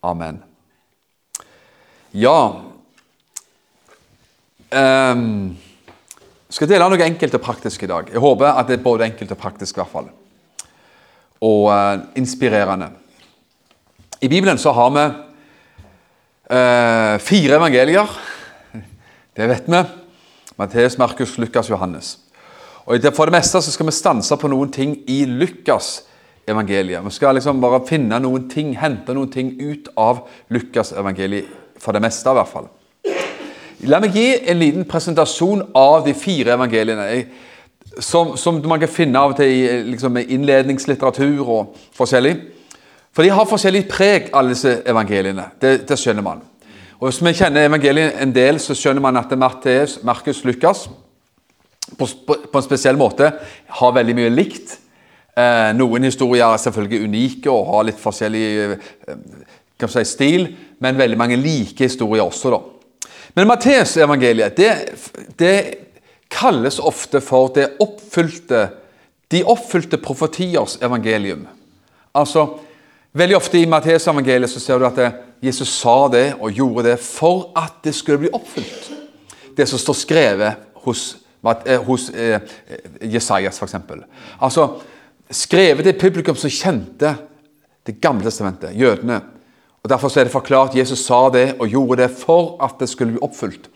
[0.00, 0.40] Amen.
[2.16, 2.56] Ja
[4.72, 5.52] um,
[6.48, 8.08] skal dele noe enkelt og praktisk i dag.
[8.08, 9.76] Jeg håper at det er både enkelt og praktisk.
[9.76, 10.08] i hvert fall.
[11.40, 12.90] Og eh, inspirerende.
[14.20, 15.04] I Bibelen så har vi
[16.50, 18.18] eh, fire evangelier.
[19.36, 19.84] Det vet vi.
[20.60, 22.18] Matteus, Markus, Lukas, Johannes.
[22.84, 26.02] Og For det meste så skal vi stanse på noen ting i Lukas
[26.48, 27.04] evangeliet.
[27.04, 31.48] Vi skal liksom bare finne noen ting, hente noen ting ut av Lukas evangeliet.
[31.80, 32.68] For det meste, i hvert fall.
[33.88, 37.06] La meg gi en liten presentasjon av de fire evangeliene.
[37.08, 37.28] Jeg,
[37.98, 42.36] som, som man kan finne av og til i liksom, innledningslitteratur og forskjellig.
[43.10, 45.48] For de har forskjellig preg, alle disse evangeliene.
[45.60, 46.44] Det, det skjønner man.
[47.00, 50.86] Og Hvis vi kjenner evangeliet en del, så skjønner man at Matteus, Markus, Lukas
[51.98, 53.32] på, på, på en spesiell måte
[53.80, 54.76] har veldig mye likt.
[55.38, 60.46] Eh, noen historier er selvfølgelig unike og har litt forskjellig eh, si, stil,
[60.78, 62.52] men veldig mange like historier også.
[62.54, 62.60] da.
[63.34, 64.70] Men Matteus-evangeliet det,
[65.38, 65.54] det
[66.30, 68.68] kalles ofte for oppfylte,
[69.30, 71.46] de oppfylte profetiers evangelium.
[72.12, 72.48] Altså,
[73.10, 75.00] Veldig ofte i Matteus-evangeliet så ser du at
[75.42, 78.86] Jesus sa det og gjorde det for at det skulle bli oppfylt.
[79.56, 81.16] Det som står skrevet hos,
[81.64, 82.38] eh, hos eh,
[83.10, 83.74] Jesajas, f.eks.
[84.38, 84.68] Altså,
[85.26, 87.16] skrevet til publikum som kjente
[87.80, 89.16] Det gamle testamentet, jødene.
[89.82, 92.90] Og Derfor er det forklart at Jesus sa det og gjorde det for at det
[92.90, 93.70] skulle bli oppfylt.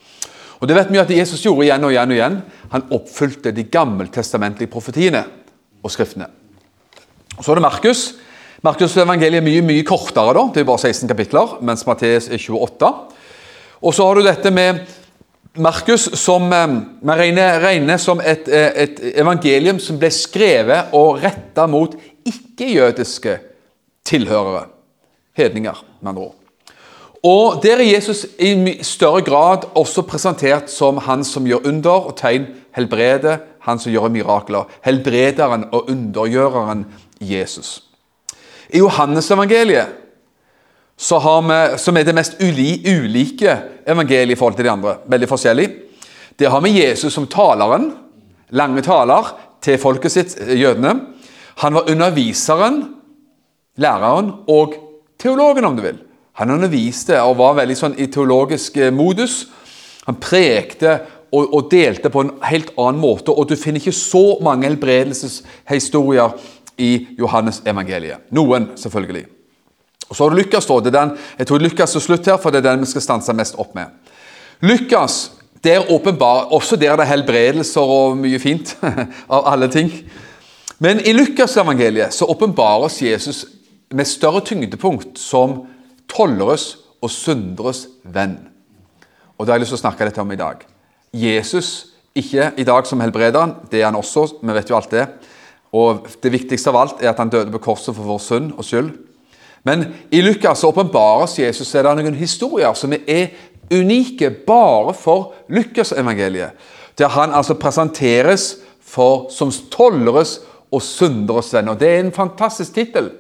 [0.61, 2.43] Og Det vet vi at Jesus gjorde igjen og igjen og igjen.
[2.73, 5.25] Han oppfylte de gammeltestamentlige profetiene
[5.83, 6.29] og skriftene.
[7.41, 8.15] Så er det Markus.
[8.65, 10.35] Markus' evangeliet er mye mye kortere.
[10.35, 12.93] da, Det er bare 16 kapitler, mens Matteus er 28.
[13.83, 14.81] Og så har du dette med
[15.57, 16.67] Markus, som eh,
[17.03, 21.95] man regner, regner som et, eh, et evangelium som ble skrevet og retta mot
[22.27, 23.39] ikke-jødiske
[24.05, 24.67] tilhørere.
[25.37, 26.44] Hedninger, med andre ord.
[27.25, 32.17] Og Der er Jesus i større grad også presentert som han som gjør under og
[32.17, 32.47] tegn,
[32.77, 34.69] helbreder, han som gjør mirakler.
[34.85, 36.85] Helbrederen og undergjøreren
[37.21, 37.83] Jesus.
[38.69, 38.81] I
[41.19, 45.69] har vi, som er det mest ulike evangeliet i forhold til de andre, veldig forskjellig,
[46.39, 47.93] der har vi Jesus som taleren,
[48.51, 49.33] lange taler
[49.63, 51.01] til folket sitt, eh, jødene.
[51.57, 52.95] Han var underviseren,
[53.77, 54.75] læreren og
[55.19, 55.99] teologen, om du vil.
[56.41, 59.45] Han underviste og var veldig sånn i teologisk eh, modus.
[60.09, 60.97] Han prekte
[61.35, 66.35] og, og delte på en helt annen måte, og du finner ikke så mange helbredelseshistorier
[66.83, 68.27] i Johannes evangeliet.
[68.35, 69.25] Noen, selvfølgelig.
[70.09, 70.67] Og Så har du Lukas.
[70.67, 72.91] da, det er den, Jeg tror Lukas er slutt her, for det er den vi
[72.91, 73.87] skal stanse mest opp med.
[74.61, 75.33] Lukas,
[75.65, 78.77] der åpenbar, også der er det helbredelser og mye fint
[79.35, 79.91] av alle ting.
[80.79, 83.47] Men i Lukas-evangeliet så åpenbares Jesus
[83.91, 85.63] med større tyngdepunkt som
[86.15, 86.71] tolleres
[87.03, 88.39] og synderes venn.
[89.35, 90.63] Og det har jeg lyst til å snakke litt om i dag.
[91.15, 91.71] Jesus,
[92.15, 95.09] ikke i dag som helbrederen, det er han også, vi vet jo alt det.
[95.75, 98.67] Og det viktigste av alt er at han døde på korset for vår synd og
[98.67, 98.93] skyld.
[99.67, 103.33] Men i Lukas åpenbares Jesus, er det noen historier som er
[103.73, 106.53] unike bare for Lukas-evangeliet.
[106.99, 110.39] Der han altså presenteres for, som tolleres
[110.71, 111.73] og synderes venn.
[111.73, 113.11] Og Det er en fantastisk tittel.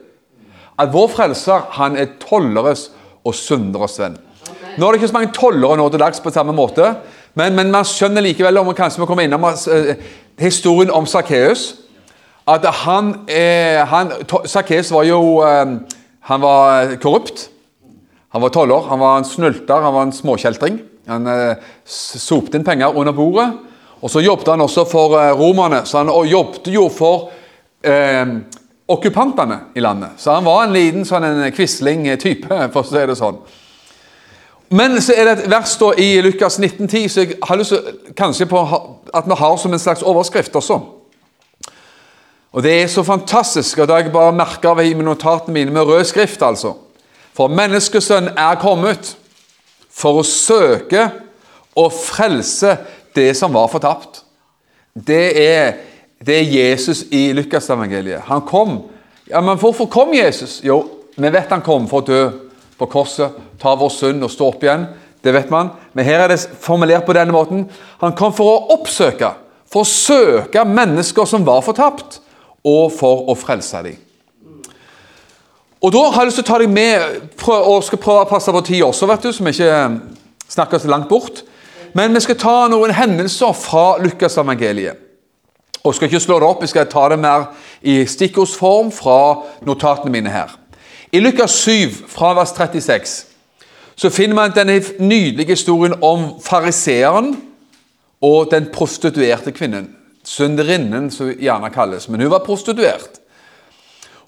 [0.79, 2.89] At vår frelser han er tolleres
[3.25, 4.19] og synderes venn.
[4.79, 6.97] Nå er det ikke så mange tollere nå til dags på samme måte,
[7.39, 9.95] men, men man skjønner likevel, om man kanskje må komme innom eh,
[10.39, 11.73] historien om Sakkeus,
[12.51, 13.95] at han, eh,
[14.51, 15.79] Sakkeus var jo eh,
[16.25, 17.51] han var korrupt.
[18.33, 20.79] Han var toller, han var en snylter, han var en småkjeltring.
[21.06, 23.51] Han eh, sopte inn penger under bordet.
[24.01, 27.29] Og så jobbet han også for eh, romerne, så han jobbet jo for
[27.85, 28.25] eh,
[28.88, 30.19] okkupantene i landet.
[30.19, 33.38] Så han var en liten sånn en quisling-type, for å si det sånn.
[34.75, 38.12] Men så er det et vers da i Lukas 1910 så jeg har lyst til
[38.16, 38.62] kanskje på
[39.14, 40.81] at vi har som en slags overskrift også.
[42.54, 45.72] Og Det er så fantastisk, og det har jeg bare merka av i notatene mine
[45.75, 46.42] med rød skrift.
[46.42, 46.75] altså.
[47.34, 49.16] For menneskesønn er kommet
[49.90, 51.08] for å søke
[51.75, 52.76] og frelse
[53.14, 54.22] det som var fortapt.
[54.94, 55.72] Det er,
[56.22, 58.26] det er Jesus i Lukasevangeliet.
[58.28, 58.82] Han kom.
[59.31, 60.61] Ja, Men hvorfor kom Jesus?
[60.64, 60.84] Jo,
[61.16, 62.22] vi vet han kom for å dø
[62.78, 64.87] på korset, ta vår synd og stå opp igjen.
[65.25, 65.70] Det vet man.
[65.93, 67.64] Men her er det formulert på denne måten.
[68.02, 69.31] Han kom for å oppsøke,
[69.70, 72.20] for å søke mennesker som var fortapt,
[72.64, 74.00] og for å frelse dem.
[75.84, 78.52] Og Da har jeg lyst til å ta deg med og skal prøve å passe
[78.52, 79.81] på tida også, vet du, så vi ikke
[80.49, 81.43] snakker så langt bort.
[81.94, 85.04] Men vi skal ta noen hendelser fra Lukasevangeliet.
[85.84, 87.50] Og skal ikke slå det opp, jeg skal ta det mer
[87.82, 89.19] i stikkordsform fra
[89.66, 90.54] notatene mine her.
[91.12, 91.72] I Lukas 7,
[92.08, 93.26] fra vers 36,
[93.96, 97.36] så finner man denne nydelige historien om fariseeren
[98.22, 99.90] og den prostituerte kvinnen.
[100.25, 102.08] Synderinnen, som gjerne kalles.
[102.08, 103.20] Men hun var prostituert.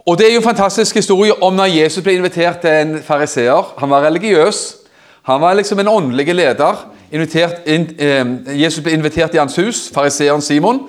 [0.06, 3.74] Og Det er jo en fantastisk historie om når Jesus ble invitert til en fariseer.
[3.78, 4.76] Han var religiøs.
[5.22, 6.92] Han var liksom en åndelig leder.
[7.12, 7.20] In,
[7.98, 8.26] eh,
[8.62, 10.80] Jesus ble invitert i hans hus, fariseeren Simon.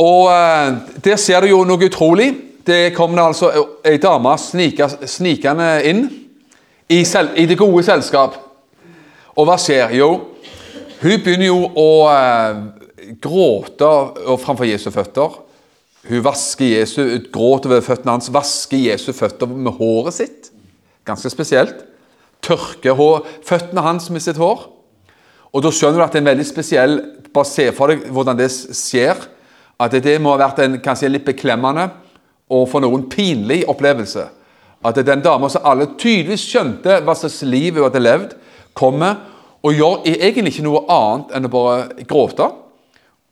[0.00, 0.74] Og eh,
[1.04, 2.32] Der ser du jo noe utrolig.
[2.64, 3.50] Det kom det altså
[3.84, 6.06] ei dame snikende inn
[6.88, 8.38] i, selv, i, det gode selskap.
[9.36, 9.92] Og hva skjer?
[9.98, 10.08] Jo,
[11.02, 12.62] hun begynner jo å eh,
[13.20, 13.90] gråte
[14.40, 15.40] framfor Jesu føtter.
[16.08, 17.02] Hun vasker Jesu,
[17.32, 20.50] gråter ved føttene hans, vasker Jesu føtter med håret sitt.
[21.04, 21.84] Ganske spesielt.
[22.44, 24.66] Tørker hår, føttene hans med sitt hår.
[25.54, 26.96] Og Da skjønner du at det er en veldig spesiell
[27.34, 29.18] Bare se for deg hvordan det skjer.
[29.80, 31.88] At det må ha vært en kanskje litt beklemmende
[32.52, 34.26] og for noen pinlig opplevelse.
[34.84, 38.34] At den dama som alle tydeligvis skjønte hva slags liv hun hadde levd,
[38.76, 39.22] kommer
[39.64, 42.50] og gjør egentlig ikke noe annet enn å bare gråte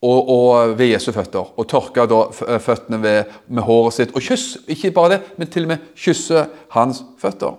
[0.03, 1.51] og, og ved Jesu føtter.
[1.59, 2.23] Og tørke da
[2.63, 4.15] føttene ved, med håret sitt.
[4.17, 7.59] Og kyss, ikke bare det, men til og med kysse hans føtter.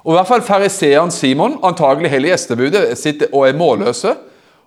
[0.00, 4.14] Og i hvert fall Fariseeren Simon, antagelig hele gjestebudet, sitter og er målløse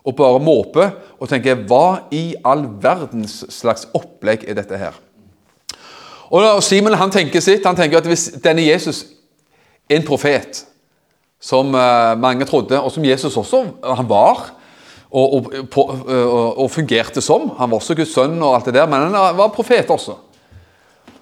[0.03, 4.97] og bare måper og tenker Hva i all verdens slags opplegg er dette her?
[6.33, 9.03] Og Simon han tenker sitt, han tenker at hvis denne Jesus
[9.89, 10.63] er en profet,
[11.43, 14.45] som uh, mange trodde, og som Jesus også han var
[15.13, 17.49] og, og, og, og, fungerte som.
[17.59, 20.15] Han var også Guds sønn, og alt det der, men han var profet også.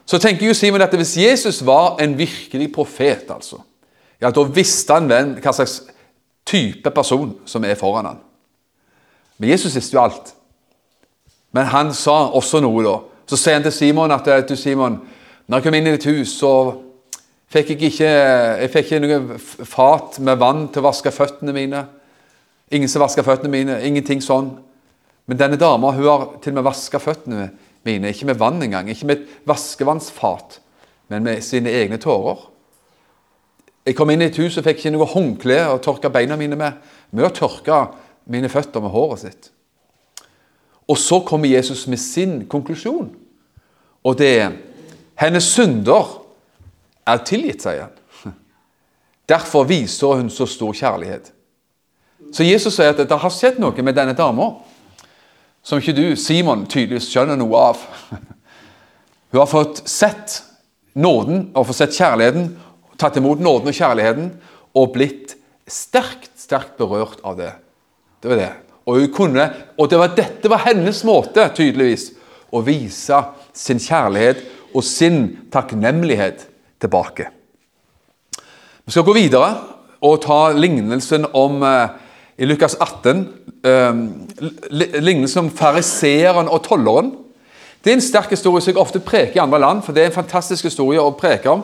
[0.06, 3.60] Så tenker jo Simon at hvis Jesus var en virkelig profet, altså,
[4.22, 5.82] ja, da visste han hvem, hva slags
[6.48, 8.22] type person som er foran han.
[9.42, 10.36] Men Jesus visste jo alt.
[11.52, 12.98] Men han sa også noe, da.
[13.26, 15.00] Så sier han til Simon at du Simon,
[15.48, 16.52] når jeg kom inn i ditt hus, så
[17.52, 18.12] fikk jeg ikke,
[18.62, 21.82] jeg fikk ikke noe fat med vann til å vaske føttene mine.
[22.72, 23.80] Ingen som vasker føttene mine.
[23.88, 24.54] Ingenting sånn.
[25.26, 27.50] Men denne dama hun har til og med vaska føttene
[27.88, 28.94] mine, ikke med vann engang.
[28.94, 30.60] Ikke med et vaskevannsfat,
[31.10, 32.46] men med sine egne tårer.
[33.90, 36.60] Jeg kom inn i et hus og fikk ikke noe håndkle å tørke beina mine
[36.60, 36.78] med,
[37.10, 37.82] med å tørke
[38.26, 39.52] mine føtter med håret sitt.
[40.90, 43.12] Og så kommer Jesus med sin konklusjon,
[44.04, 44.58] og det er
[45.22, 46.18] hennes synder
[47.08, 48.34] er tilgitt, sier han.
[49.30, 51.32] Derfor viser hun så stor kjærlighet.
[52.34, 54.52] Så Jesus sier at det har skjedd noe med denne dama
[55.64, 57.82] som ikke du, Simon, tydeligvis skjønner noe av.
[59.32, 60.42] Hun har fått sett
[60.98, 62.50] nåden og fått sett kjærligheten,
[63.00, 64.32] tatt imot nåden og kjærligheten
[64.78, 65.36] og blitt
[65.70, 67.52] sterkt, sterkt berørt av det.
[68.22, 68.52] Det var det.
[68.86, 69.46] Og, kunne,
[69.78, 72.12] og det var, dette var hennes måte, tydeligvis,
[72.52, 73.18] å vise
[73.56, 74.42] sin kjærlighet
[74.76, 75.24] og sin
[75.54, 76.46] takknemlighet
[76.82, 77.30] tilbake.
[78.86, 79.52] Vi skal gå videre
[80.02, 81.98] og ta lignelsen om eh,
[82.42, 83.22] i Lukas 18
[83.64, 84.02] eh,
[85.00, 87.14] lignelsen om fariseeren og tolleren.
[87.82, 90.12] Det er en sterk historie som jeg ofte preker i andre land, for det er
[90.12, 91.64] en fantastisk historie å preke om.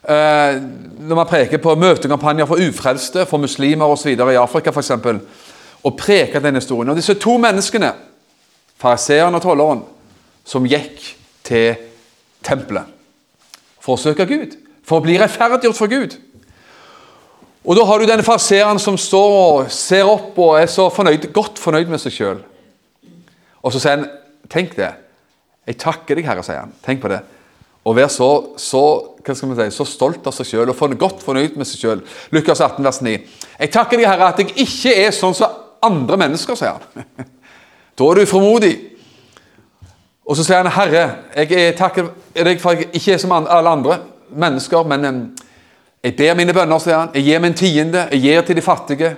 [0.00, 0.60] Eh,
[1.00, 4.14] når man preker på møtekampanjer for ufrelste, for muslimer osv.
[4.14, 4.92] i Afrika f.eks.
[5.84, 6.90] Og preker denne historien.
[6.92, 7.92] Og disse to menneskene,
[8.80, 9.84] fariseeren og tolleren,
[10.44, 11.00] som gikk
[11.46, 11.78] til
[12.44, 12.96] tempelet
[13.80, 16.16] for å søke Gud, for å bli rettferdiggjort for Gud.
[17.64, 21.28] Og Da har du denne farseeren som står og ser opp og er så fornøyd,
[21.32, 22.40] godt fornøyd med seg sjøl.
[23.62, 24.08] Og så sier han,
[24.48, 24.94] 'Tenk det.
[25.66, 26.72] Jeg takker deg, Herre', sier han.
[26.82, 27.20] Tenk på det.
[27.84, 28.82] Å være så, så,
[29.24, 32.02] si, så stolt av seg sjøl og godt fornøyd med seg sjøl.
[32.32, 33.18] Lukas 18, vers 9.
[33.58, 35.48] 'Jeg takker deg, Herre, at jeg ikke er sånn som
[35.82, 37.04] andre mennesker', sier han.
[37.98, 38.74] da er du frimodig.
[40.26, 43.70] Og så sier han, 'Herre, jeg takker deg for at jeg ikke er som alle
[43.70, 43.98] andre
[44.30, 45.36] mennesker', men
[46.04, 47.10] jeg ber mine bønner, sier han.
[47.14, 48.06] Jeg gir min tiende.
[48.12, 49.16] Jeg gir til de fattige.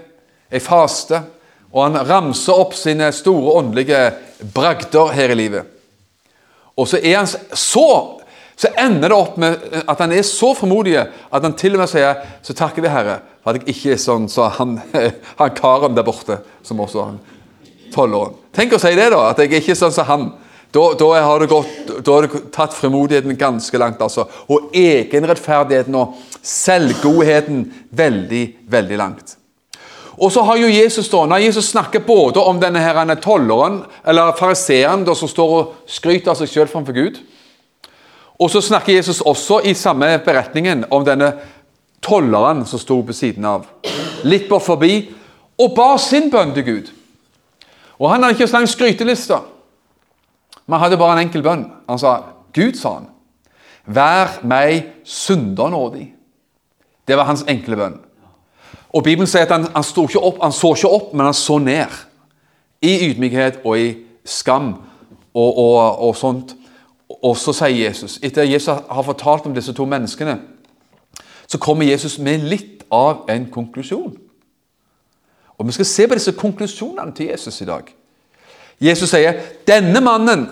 [0.50, 1.28] Jeg faster.
[1.72, 4.00] Og han ramser opp sine store åndelige
[4.54, 5.62] bragder her i livet.
[6.76, 8.21] Og så er han så
[8.62, 11.90] så ender det opp med at han er så frimodig at han til og med
[11.90, 14.76] sier så takker vi Herre for at jeg ikke er sånn som så han,
[15.40, 17.18] han karen der borte, som også han
[17.92, 18.38] tolvåren.
[18.54, 19.26] Tenk å si det, da.
[19.32, 20.30] At jeg er ikke sånn som han.
[20.72, 24.00] Da, da, har gått, du tatt frimodigheten ganske langt.
[24.00, 24.24] altså.
[24.48, 29.36] Og egenrettferdigheten og selvgodheten veldig, veldig langt.
[30.16, 34.36] Og så har jo Jesus da, når Jesus snakker både om denne her tolleren, eller
[34.38, 37.20] fariseeren som står og skryter av seg sjøl framfor Gud,
[38.38, 41.32] og så snakker Jesus også i samme beretningen om denne
[42.02, 43.66] tolleren som sto på siden av,
[44.24, 44.94] litt bort forbi,
[45.60, 46.90] og ba sin bønn til Gud.
[47.98, 49.38] Og Han hadde ikke så lang skryteliste,
[50.66, 51.66] men hadde bare en enkel bønn.
[51.88, 52.22] Han sa,
[52.52, 53.06] 'Gud', sa han,
[53.86, 56.12] 'vær meg synder nådig'.
[57.08, 58.00] Det var hans enkle bønn.
[58.92, 61.58] Og Bibelen sier at han, han, ikke opp, han så ikke opp, men han så
[61.58, 61.86] ned.
[62.82, 64.74] I ydmykhet og i skam
[65.34, 66.56] og, og, og sånt.
[67.22, 70.38] Og så sier Jesus, etter at Jesus har fortalt om disse to menneskene,
[71.46, 74.14] så kommer Jesus med litt av en konklusjon.
[75.58, 77.82] Og Vi skal se på disse konklusjonene til Jesus i dag.
[78.80, 79.36] Jesus sier
[79.68, 80.46] denne mannen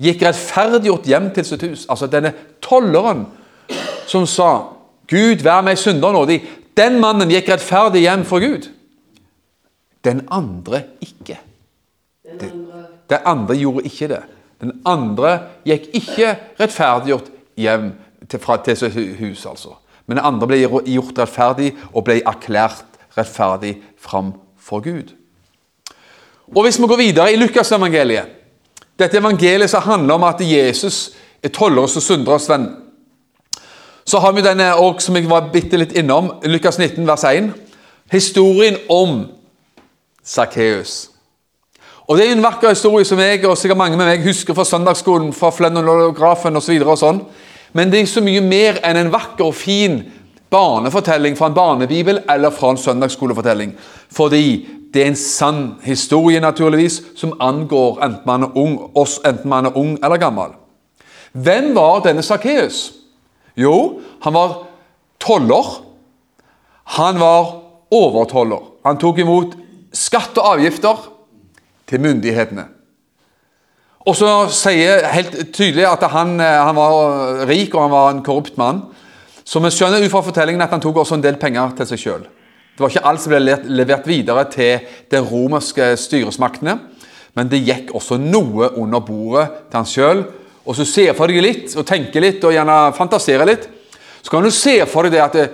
[0.00, 1.86] gikk rettferdiggjort hjem til sitt hus.
[1.88, 3.26] Altså denne tolleren
[4.06, 4.72] som sa
[5.06, 6.40] 'Gud, vær meg synder nådig'.
[6.76, 8.70] Den mannen gikk rettferdig hjem for Gud.
[10.04, 11.38] Den andre ikke.
[13.10, 14.22] Den andre gjorde ikke det.
[14.62, 17.92] Den andre gikk ikke rettferdiggjort hjem
[18.30, 19.74] til, fra, til hus, altså.
[20.06, 25.12] Men den andre ble gjort rettferdig og ble erklært rettferdig framfor Gud.
[26.54, 28.38] Og Hvis vi går videre i Lukasevangeliet
[28.98, 32.68] Dette evangeliet som handler om at Jesus er tolleres og synderes venn.
[34.04, 37.52] Så har vi denne òg, som jeg var bitte litt innom, Lukas 19, vers 1.
[38.12, 39.24] Historien om
[40.22, 41.11] Sakkeus.
[42.08, 44.64] Og Det er en vakker historie som jeg og sikkert mange med meg husker fra
[44.64, 47.20] søndagsskolen, fra Flønnolografen og Så og sånn.
[47.72, 50.02] Men det er så mye mer enn en vakker og fin
[50.50, 53.72] barnefortelling fra en barnebibel eller fra en søndagsskolefortelling.
[54.10, 59.48] Fordi det er en sann historie, naturligvis, som angår enten man er ung, oss enten
[59.48, 60.52] man er ung eller gammel.
[61.32, 62.92] Hvem var denne Sakkeus?
[63.56, 64.58] Jo, han var
[65.20, 65.70] toller.
[66.84, 67.54] Han var
[67.90, 68.60] overtoller.
[68.84, 69.56] Han tok imot
[69.92, 71.08] skatt og avgifter
[71.92, 72.66] til myndighetene.
[74.02, 78.22] Og så sier helt tydelig at han, eh, han, var rik og han var en
[78.26, 78.82] korrupt mann.
[79.44, 82.02] Så vi skjønner ut fra fortellingen at han tok også en del penger til seg
[82.02, 82.24] sjøl.
[82.72, 86.78] Det var ikke alt som ble levert videre til de romerske styresmaktene,
[87.36, 90.24] men det gikk også noe under bordet til han sjøl.
[90.64, 93.68] Og så ser for deg litt, og tenker litt, og gjerne fantaserer litt,
[94.22, 95.46] så kan du se for deg det at det,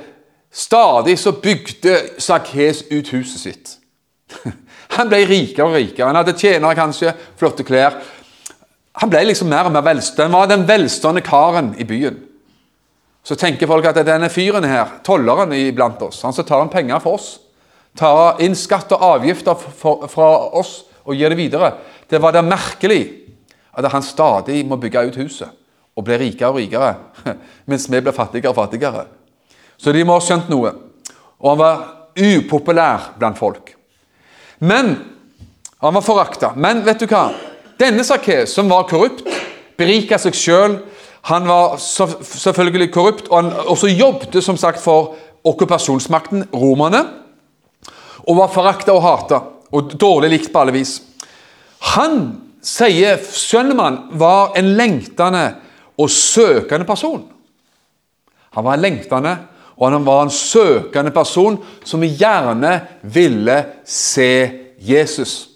[0.52, 3.74] stadig så bygde Sakhes ut huset sitt.
[4.96, 6.08] Han ble rikere og rikere.
[6.08, 7.98] Han hadde tjenere, kanskje, flotte klær.
[8.98, 10.32] Han ble liksom mer og mer velstående.
[10.32, 12.16] Han var den velstående karen i byen.
[13.22, 17.02] Så tenker folk at denne fyren her, tolleren iblant oss, han som tar inn penger
[17.04, 17.26] for oss,
[17.98, 19.58] tar inn skatt og avgifter
[20.08, 21.72] fra oss og gir det videre
[22.08, 23.02] Det var da merkelig
[23.72, 25.52] at han stadig må bygge ut huset
[25.98, 26.94] og bli rikere og rikere,
[27.68, 29.04] mens vi ble fattigere og fattigere.
[29.76, 30.70] Så de må ha skjønt noe.
[31.42, 31.82] Og han var
[32.14, 33.74] upopulær blant folk.
[34.58, 34.96] Men
[35.80, 36.52] Han var forakta.
[36.56, 37.28] Men vet du hva?
[37.78, 39.22] Denne Sakkeus, som var korrupt,
[39.78, 40.80] berika seg sjøl
[41.28, 47.02] Han var selvfølgelig korrupt, og han også jobbet som sagt for okkupasjonsmakten, romerne,
[48.24, 50.94] og var forakta og hata, og dårlig likt på alle vis.
[51.94, 55.44] Han, sier Sønnemann, var en lengtende
[55.98, 57.26] og søkende person.
[58.56, 59.34] Han var en lengtende
[59.78, 64.32] og han var en søkende person som gjerne ville se
[64.82, 65.48] Jesus.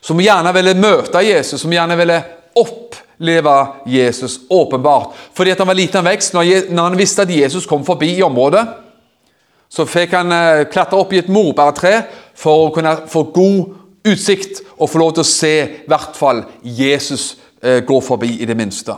[0.00, 2.18] Som gjerne ville møte Jesus, som gjerne ville
[2.60, 3.56] oppleve
[3.88, 5.16] Jesus åpenbart.
[5.34, 8.66] Fordi at han var liten vekst, når han visste at Jesus kom forbi i området,
[9.68, 11.98] så fikk han eh, klatre opp i et morbærtre
[12.36, 16.40] for å kunne få god utsikt og få lov til å se i hvert fall
[16.62, 18.96] Jesus eh, gå forbi, i det minste.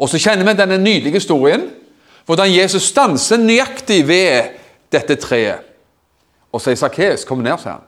[0.00, 1.64] Og så kjenner vi denne nydelige historien
[2.30, 4.52] hvordan Jesus stanser nøyaktig ved
[4.92, 5.66] dette treet
[6.52, 7.86] og sier 'Sakkeus, kom ned', sier han.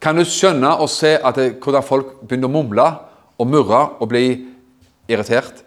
[0.00, 2.86] Kan du skjønne og se at det, hvordan folk begynner å mumle
[3.38, 4.24] og murre og bli
[5.08, 5.62] irritert?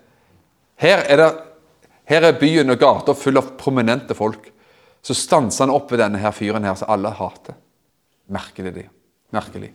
[0.76, 1.30] Her er, det,
[2.06, 4.52] her er byen og gata full av prominente folk.
[5.02, 7.54] Så stanser han opp ved denne her fyren her som alle hater.
[8.28, 8.90] Merkelig.
[9.32, 9.72] Merkelig.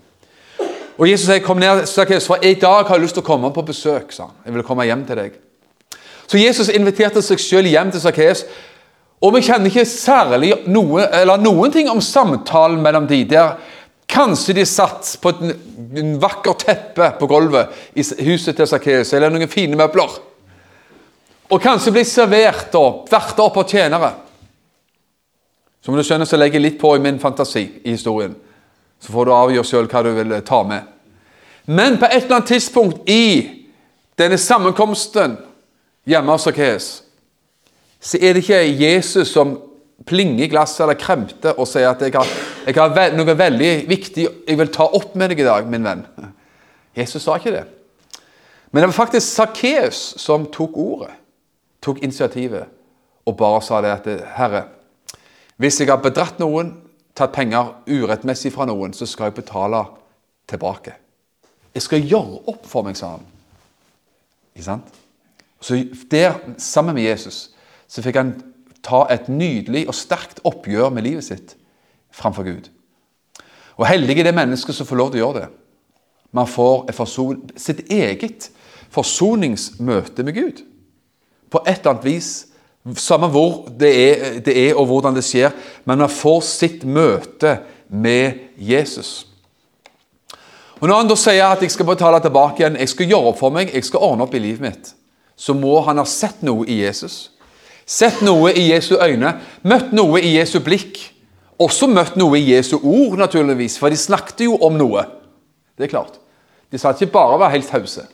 [0.99, 3.53] Og Jesus sier, 'Kom ned, Sakkeus, for i dag har jeg lyst til å komme
[3.55, 4.35] på besøk', sa han.
[4.45, 5.50] 'Jeg vil komme hjem til deg'.
[6.31, 8.45] Så Jesus inviterte seg selv hjem til Sakkeus.
[9.21, 11.03] Og vi kjenner ikke særlig noe,
[11.43, 13.57] noen ting om samtalen mellom de der.
[14.11, 15.43] Kanskje de satt på et
[16.01, 20.15] en vakker teppe på gulvet i huset til Sakkeus, eller noen fine møbler.
[21.51, 24.13] Og kanskje bli servert og verter opp av tjenere.
[25.83, 28.37] Som du skjønner, så legger jeg litt på i min fantasi i historien.
[29.03, 30.87] Så får du avgjøre sjøl hva du vil ta med.
[31.67, 33.25] Men på et eller annet tidspunkt i
[34.21, 35.39] denne sammenkomsten
[36.09, 36.89] hjemme hos Sakkeus,
[38.01, 39.59] så er det ikke Jesus som
[40.09, 42.29] plinger i glasset eller kremter og sier at jeg har
[42.67, 46.05] Jeg har noe veldig viktig jeg vil ta opp med deg i dag, min venn.
[46.97, 47.65] Jesus sa ikke det.
[48.71, 51.15] Men det var faktisk Sakkeus som tok ordet,
[51.83, 52.69] tok initiativet,
[53.27, 54.65] og bare sa det at Herre,
[55.57, 56.75] hvis jeg har bedratt noen,
[57.17, 59.83] tatt penger urettmessig fra noen, så skal jeg betale
[60.49, 60.95] tilbake.
[61.75, 63.27] Jeg skal gjøre opp for meg, sa han.
[64.55, 65.01] Ikke sant?
[65.61, 67.51] Så der, sammen med Jesus,
[67.89, 68.35] så fikk han
[68.85, 71.57] ta et nydelig og sterkt oppgjør med livet sitt
[72.17, 72.71] framfor Gud.
[73.77, 75.49] Og heldig er det mennesket som får lov til å gjøre det.
[76.37, 78.51] Man får forson, sitt eget
[78.91, 80.63] forsoningsmøte med Gud.
[81.51, 82.31] På et eller annet vis.
[82.97, 85.53] Samme hvor det er, det er og hvordan det skjer.
[85.85, 89.27] Men man får sitt møte med Jesus.
[90.81, 93.41] Og Når han da sier at jeg skal betale tilbake igjen, jeg skal gjøre opp
[93.41, 94.95] for meg, jeg skal ordne opp i livet mitt,
[95.41, 97.31] så må han ha sett noe i Jesus.
[97.89, 99.33] Sett noe i Jesu øyne,
[99.65, 101.01] møtt noe i Jesu blikk.
[101.61, 105.07] Også møtt noe i Jesu ord, naturligvis, for de snakket jo om noe.
[105.77, 106.21] Det er klart.
[106.71, 108.05] De sa ikke bare å være helt tause.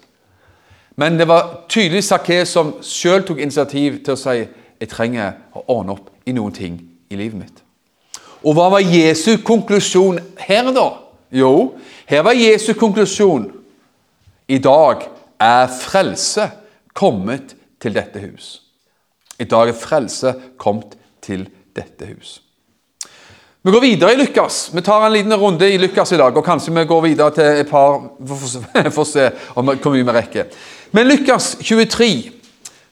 [0.97, 5.65] Men det var tydelig Sakkeus som sjøl tok initiativ til å si jeg trenger å
[5.75, 6.79] ordne opp i noen ting
[7.11, 7.59] i livet mitt.
[8.47, 10.87] Og hva var Jesu konklusjon her, da?
[11.35, 11.75] Jo,
[12.07, 13.51] her var Jesu konklusjon.
[14.49, 15.09] I dag
[15.43, 16.47] er frelse
[16.97, 18.63] kommet til dette hus.
[19.39, 22.41] I dag er frelse kommet til dette hus.
[23.67, 24.71] Vi går videre i Lukas.
[24.73, 26.37] Vi tar en liten runde i Lukas i dag.
[26.37, 27.99] Og kanskje vi går videre til et par
[28.85, 29.25] Vi får se
[29.55, 30.53] hvor mye vi rekker.
[30.95, 32.31] Men Lukas 23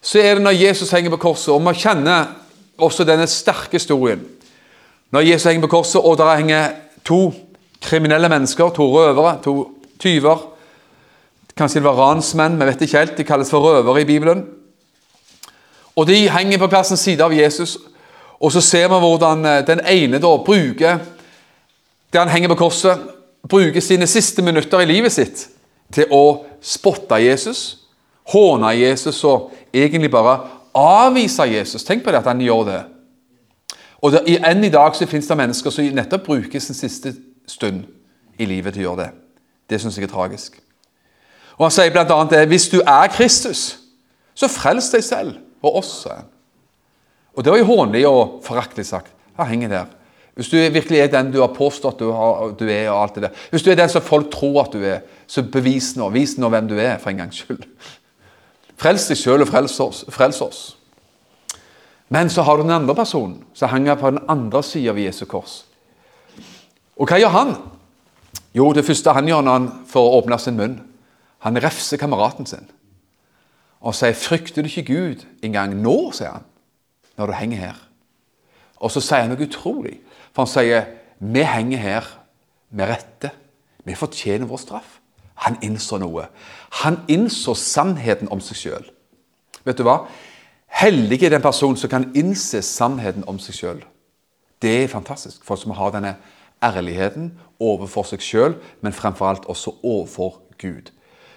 [0.05, 2.35] så er det når Jesus henger på korset, og vi kjenner
[2.77, 4.21] også denne sterke historien.
[5.15, 7.33] Når Jesus henger på korset, og der henger to
[7.81, 10.43] kriminelle mennesker, to røvere, to tyver.
[11.57, 13.17] Kanskje det var ransmenn, vi vet ikke helt.
[13.19, 14.45] De kalles for røvere i Bibelen.
[15.97, 17.77] Og de henger på plassen side av Jesus.
[18.41, 20.99] Og så ser vi hvordan eh, den ene da bruker
[22.13, 22.99] det han henger på korset,
[23.49, 25.49] bruker sine siste minutter i livet sitt
[25.93, 27.63] til å spotte Jesus,
[28.31, 30.37] håne Jesus og egentlig bare
[30.75, 31.85] avvise Jesus.
[31.85, 32.81] Tenk på det at han gjør det.
[34.05, 37.15] Og det, Enn i dag så finnes det mennesker som nettopp bruker sin siste
[37.49, 37.85] stund
[38.39, 39.11] i livet til å gjøre det.
[39.71, 40.64] Det syns jeg er tragisk.
[41.59, 42.21] Og Han sier bl.a.
[42.31, 43.65] det hvis du er Kristus,
[44.35, 45.93] så frels deg selv og oss.
[47.35, 49.13] Og Det var jo hånlig og foraktelig sagt.
[49.39, 49.93] Han henger der.
[50.35, 53.23] Hvis du virkelig er den du har påstått du, har, du, er, og alt det
[53.23, 53.43] der.
[53.51, 56.09] Hvis du er den som folk tror at du er, så bevis nå.
[56.11, 57.63] Vis nå hvem du er, for en gangs skyld.
[58.81, 60.63] Frels deg sjøl og frels oss, frels oss.
[62.11, 65.25] Men så har du den andre personen som henger på den andre sida av Jesu
[65.31, 65.63] kors.
[66.99, 67.55] Og hva gjør han?
[68.55, 70.77] Jo, det første han gjør når han får åpne sin munn,
[71.45, 72.71] han refser kameraten sin
[73.85, 76.47] og sier 'Frykter du ikke Gud engang nå', sier han
[77.19, 77.89] når du henger her.
[78.81, 80.01] Og så sier han noe utrolig.
[80.33, 80.87] For han sier
[81.21, 82.07] vi henger her
[82.71, 83.31] med rette.
[83.85, 84.99] Vi fortjener vår straff.
[85.45, 86.27] Han innså noe.
[86.83, 88.89] Han innså sannheten om seg sjøl.
[89.65, 90.07] Vet du hva?
[90.81, 93.85] Hellig er den personen som kan innse sannheten om seg sjøl.
[94.63, 96.17] Det er fantastisk, for som har denne
[96.65, 100.94] ærligheten overfor seg sjøl, men fremfor alt også overfor Gud.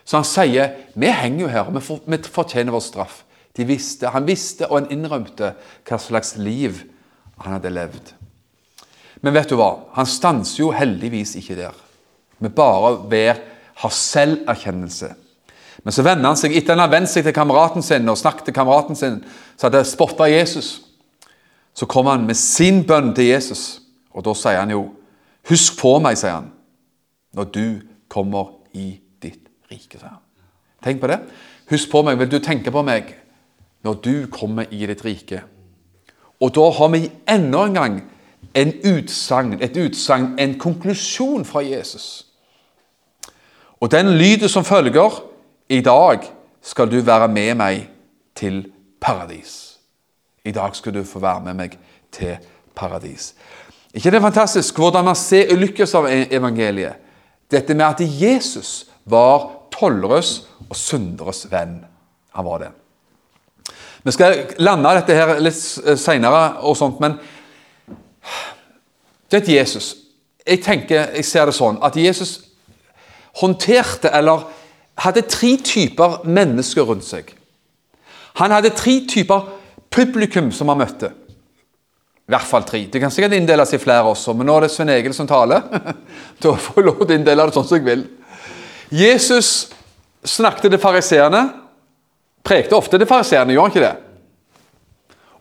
[0.08, 1.76] Så han sier vi henger jo her, og
[2.08, 3.24] vi fortjener vår straff.
[3.58, 5.56] Visste, han visste, og han innrømte
[5.88, 6.84] hva slags liv
[7.42, 8.12] han hadde levd.
[9.26, 9.72] Men vet du hva?
[9.98, 11.84] Han stanser jo heldigvis ikke der.
[12.40, 13.40] men bare ved
[13.82, 15.08] ha selverkjennelse.
[15.84, 18.46] Men så vender han seg etter han har vendt seg til kameraten sin og snakket
[18.46, 19.24] til kameraten sin,
[19.58, 20.82] så hadde spotta Jesus.
[21.74, 23.82] Så kommer han med sin bønn til Jesus,
[24.14, 24.86] og da sier han jo
[25.48, 26.50] Husk på meg, sier han,
[27.32, 27.68] når du
[28.12, 29.07] kommer i ditt
[29.72, 30.00] rike.
[30.00, 30.24] sa han.
[30.84, 31.20] Tenk på det.
[31.70, 32.20] Husk på meg.
[32.20, 33.16] Vil du tenke på meg
[33.84, 35.42] når du kommer i ditt rike.
[36.42, 37.98] Og da har vi enda en gang
[38.54, 42.26] en utsagn, et utsagn, en konklusjon fra Jesus.
[43.80, 45.24] Og den lyder som følger
[45.70, 46.20] I dag
[46.62, 47.90] skal du være med meg
[48.36, 49.78] til paradis.
[50.46, 51.78] I dag skal du få være med meg
[52.12, 52.38] til
[52.76, 53.36] paradis.
[53.94, 56.94] ikke det er fantastisk hvordan man ser lykkes av evangeliet?
[57.52, 60.34] Dette med at Jesus var tollrøs
[60.68, 61.80] og synderes venn.
[62.38, 62.74] Han var det.
[64.04, 66.58] Vi skal lande dette her litt eh, seinere,
[67.02, 67.18] men
[69.32, 69.96] det er Jesus.
[70.48, 72.38] Jeg tenker, jeg ser det sånn at Jesus
[73.42, 74.46] håndterte, eller
[75.04, 77.34] hadde tre typer mennesker rundt seg.
[78.40, 79.50] Han hadde tre typer
[79.94, 81.12] publikum som han møtte.
[82.28, 82.82] I hvert fall tre.
[82.92, 85.64] Det kan sikkert inndeles i flere også, men nå er det Svein Egil som taler.
[86.44, 88.08] da får jeg lov til å inndele det sånn som jeg vil.
[88.92, 89.70] Jesus
[90.28, 91.42] snakket til fariseerne
[92.48, 93.96] prekte ofte det fariseerne, gjorde han ikke det?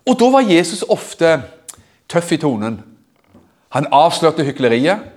[0.07, 1.37] Og da var Jesus ofte
[2.11, 2.81] tøff i tonen.
[3.75, 5.13] Han avslørte hykleriet.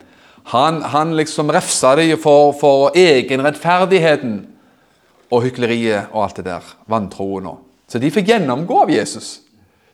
[0.50, 4.40] Han, han liksom refsa dem for, for egenrettferdigheten
[5.30, 6.72] og hykleriet og alt det der.
[6.90, 9.40] Vantroen og Så de fikk gjennomgå av Jesus.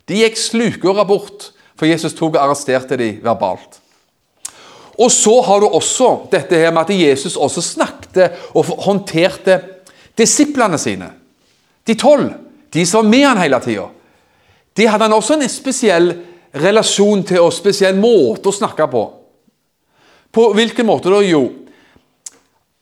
[0.08, 3.80] De gikk slukøra bort, for Jesus tok og arresterte dem verbalt.
[4.98, 9.60] Og så har du også dette her med at Jesus også snakket og håndterte
[10.18, 11.10] disiplene sine.
[11.88, 12.32] De tolv,
[12.74, 13.90] de som var med han hele tida.
[14.76, 16.10] De hadde han også en spesiell
[16.56, 19.04] relasjon til og spesiell måte å snakke på.
[20.36, 21.22] På hvilken måte da?
[21.24, 21.44] Jo,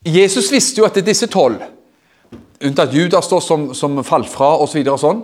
[0.06, 1.62] Jesus visste jo at disse tolv,
[2.63, 5.23] unntatt Judas da, som, som falt fra osv., så videre, sånn,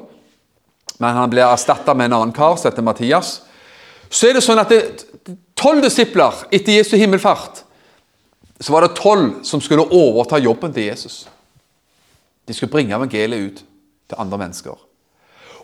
[0.99, 3.39] men han ble erstatta med en annen kar som heter Mattias,
[4.09, 4.73] så er det sånn at
[5.59, 7.63] tolv disipler etter Jesu himmelfart
[8.59, 11.23] så var det tolv som skulle overta jobben til Jesus.
[12.47, 13.61] De skulle bringe evangeliet ut
[14.09, 14.75] til andre mennesker.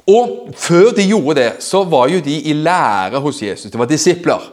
[0.05, 3.71] Og før de gjorde det, så var jo de i lære hos Jesus.
[3.71, 4.51] De var disipler.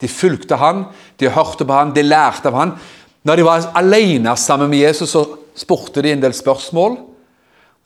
[0.00, 0.84] De fulgte han,
[1.20, 2.74] de hørte på han, de lærte av han.
[3.24, 5.24] Når de var alene sammen med Jesus, så
[5.56, 6.98] spurte de en del spørsmål.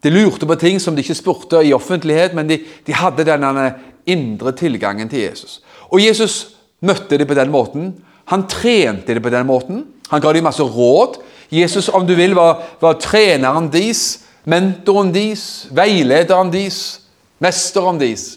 [0.02, 3.70] De lurte på ting som de ikke spurte i offentlighet, men de, de hadde denne
[4.08, 5.60] indre tilgangen til Jesus.
[5.88, 7.92] Og Jesus møtte dem på den måten.
[8.30, 9.84] Han trente dem på den måten.
[10.08, 11.18] Han ga dem masse råd.
[11.48, 17.00] Jesus, om du vil, var, var treneren deres, mentoren deres, veilederen deres,
[17.40, 18.36] mesteren deres.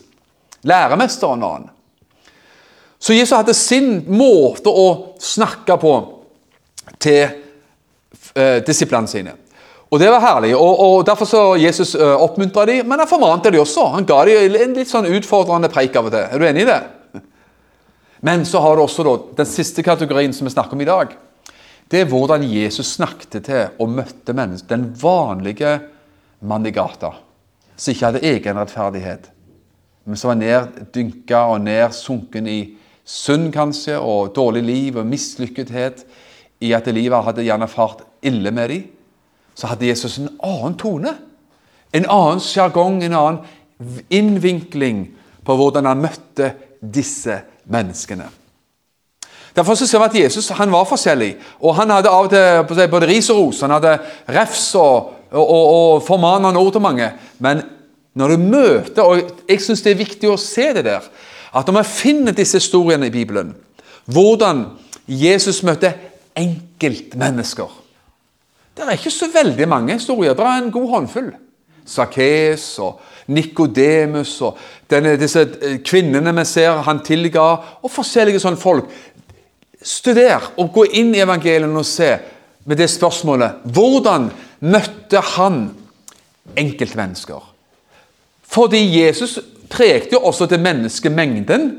[0.67, 1.69] Læremesteren var han.
[3.01, 4.87] Så Jesus hadde sin måte å
[5.19, 5.93] snakke på
[7.01, 7.23] til
[8.37, 9.33] eh, disiplene sine.
[9.91, 10.53] Og Det var herlig.
[10.55, 13.89] og, og Derfor så Jesus eh, oppmuntra dem, men han formante dem også.
[13.97, 16.27] Han ga dem en litt sånn utfordrende preik av og til.
[16.29, 16.79] Er du enig i det?
[18.21, 21.15] Men så har du også da, den siste kategorien som vi snakker om i dag.
[21.91, 24.69] Det er hvordan Jesus snakket til og møtte mennesker.
[24.71, 25.79] Den vanlige
[26.47, 27.15] mann i gata
[27.75, 29.23] som ikke hadde egenrettferdighet,
[30.05, 32.59] men som var neddynka og nedsunken i
[33.01, 36.03] synd kanskje, og dårlig liv og mislykkethet
[36.61, 38.83] i at livet hadde gjerne fart ille med dem
[39.55, 41.15] så hadde Jesus en annen tone.
[41.91, 45.03] En annen sjargong, en annen innvinkling
[45.45, 48.27] på hvordan han møtte disse menneskene.
[49.55, 51.33] Derfor så ser vi at Jesus han var forskjellig.
[51.59, 53.61] og Han hadde av og til både ris og ros.
[53.61, 53.97] Han hadde
[54.31, 57.11] refs og, og, og, og formanende ord til mange.
[57.39, 57.65] Men
[58.15, 61.03] når du møter og Jeg syns det er viktig å se det der.
[61.53, 63.51] At når vi finner disse historiene i Bibelen,
[64.05, 64.65] hvordan
[65.07, 65.91] Jesus møtte
[66.39, 67.81] enkeltmennesker
[68.77, 70.33] det er ikke så veldig mange historier.
[70.33, 71.31] Det er en god håndfull.
[71.85, 72.99] Sakkeus og
[73.31, 74.57] Nikodemus og
[74.91, 77.45] denne, disse eh, kvinnene vi ser han tilga,
[77.81, 78.91] og forskjellige sånne folk.
[79.81, 82.11] Studer og gå inn i evangeliene og se
[82.69, 84.27] med det spørsmålet Hvordan
[84.69, 85.63] møtte han
[86.57, 87.47] enkeltmennesker?
[88.51, 89.39] Fordi Jesus
[89.71, 91.69] prekte jo også til menneskemengden.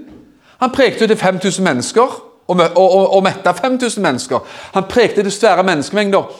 [0.62, 2.14] Han prekte jo til 5000 mennesker
[2.48, 4.40] og, og, og, og metta 5000 mennesker.
[4.74, 6.32] Han prekte til svære menneskemengder.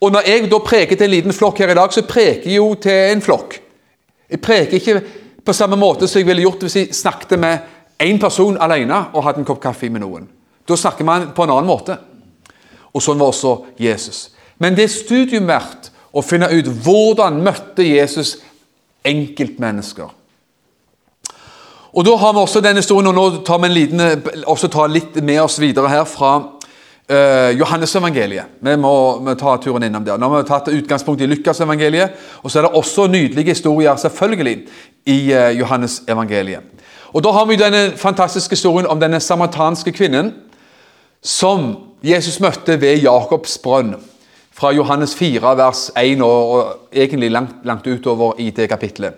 [0.00, 2.60] Og når jeg da preker til en liten flokk her i dag, så preker jeg
[2.60, 3.58] jo til en flokk.
[4.30, 5.00] Jeg preker ikke
[5.44, 9.24] på samme måte som jeg ville gjort hvis jeg snakket med én person alene og
[9.24, 10.28] hadde en kopp kaffe med noen.
[10.68, 11.96] Da snakker man på en annen måte.
[12.92, 14.28] Og sånn var også Jesus.
[14.58, 18.36] Men det er studium verdt å finne ut hvordan møtte Jesus
[19.06, 20.14] enkeltmennesker.
[21.98, 24.00] Og Da har vi også denne historien, og nå tar vi en liten,
[24.46, 26.57] også tar litt med oss videre her fra
[27.10, 28.44] uh, Johannesevangeliet.
[28.60, 28.94] Vi må
[29.24, 30.18] vi ta turen innom der.
[30.18, 32.16] Nå har vi tatt utgangspunkt i Lukasevangeliet.
[32.42, 34.58] Og så er det også nydelige historier selvfølgelig
[35.06, 36.74] i uh, Johannesevangeliet.
[37.12, 40.34] Og Da har vi denne fantastiske historien om denne samaritanske kvinnen
[41.22, 43.94] som Jesus møtte ved Jakobs brønn.
[44.52, 49.14] Fra Johannes 4, vers 1 og, og egentlig langt, langt utover i det kapitlet.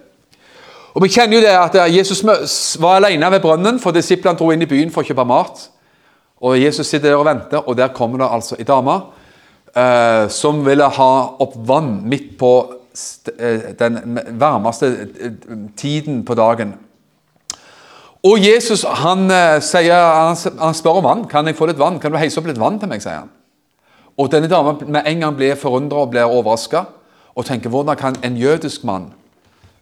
[0.95, 2.25] Og Vi kjenner jo det at Jesus
[2.81, 5.71] var alene ved brønnen, for disiplene dro inn i byen for å kjøpe mat.
[6.41, 8.95] Og Jesus sitter der og venter, og der kommer det altså ei dame
[9.77, 12.53] eh, som ville ha opp vann midt på
[13.39, 14.89] eh, den varmeste
[15.21, 15.35] eh,
[15.77, 16.75] tiden på dagen.
[18.25, 19.97] Og Jesus han, eh, sier,
[20.61, 21.27] han, spør om vann.
[21.29, 22.01] Kan jeg få litt vann?
[22.01, 23.03] Kan du heise opp litt vann til meg?
[23.03, 23.31] sier han.
[24.17, 26.85] Og denne dama med en gang blir forundra og blir overraska
[27.35, 29.13] og tenker hvordan kan en jødisk mann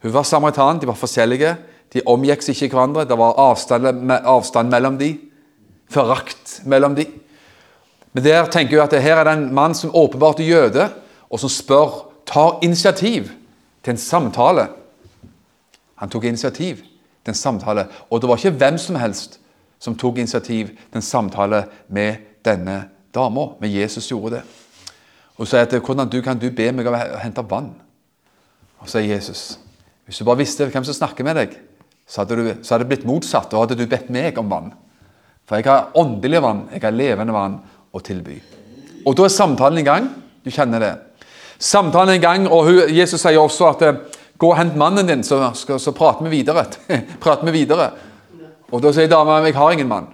[0.03, 1.57] Hun var samaritan, de var forskjellige,
[1.93, 5.17] de omgikk seg ikke hverandre, det var avstand, avstand mellom dem
[5.91, 7.07] forakt mellom de.
[8.13, 10.89] Men der tenker jeg at her er det en mann som åpenbart er jøde,
[11.31, 13.31] og som spør, tar initiativ
[13.85, 14.69] til en samtale.
[16.01, 16.77] Han tok initiativ
[17.25, 19.39] til en samtale, og det var ikke hvem som helst
[19.79, 23.47] som tok initiativ til en samtale med denne dama.
[23.61, 24.43] Men Jesus gjorde det.
[25.39, 27.71] Og sier at hvordan du kan du be meg om å hente vann?
[28.83, 29.59] Og så sier Jesus
[30.09, 31.51] hvis du bare visste hvem som snakker med deg,
[32.09, 33.51] så hadde, du, så hadde det blitt motsatt.
[33.53, 34.71] Da hadde du bedt meg om vann.
[35.49, 37.57] For jeg har åndelig vann, jeg har levende vann
[37.97, 38.37] å tilby.
[39.09, 40.11] Og da er samtalen i gang.
[40.45, 40.93] Du kjenner det.
[41.59, 44.03] Samtalen er i gang, og Jesus sier også at eh,
[44.39, 46.67] gå og hent mannen din, så, så, så prater vi videre.
[47.25, 47.89] prater vi videre.
[48.69, 50.11] Og da sier dama jeg har ingen mann.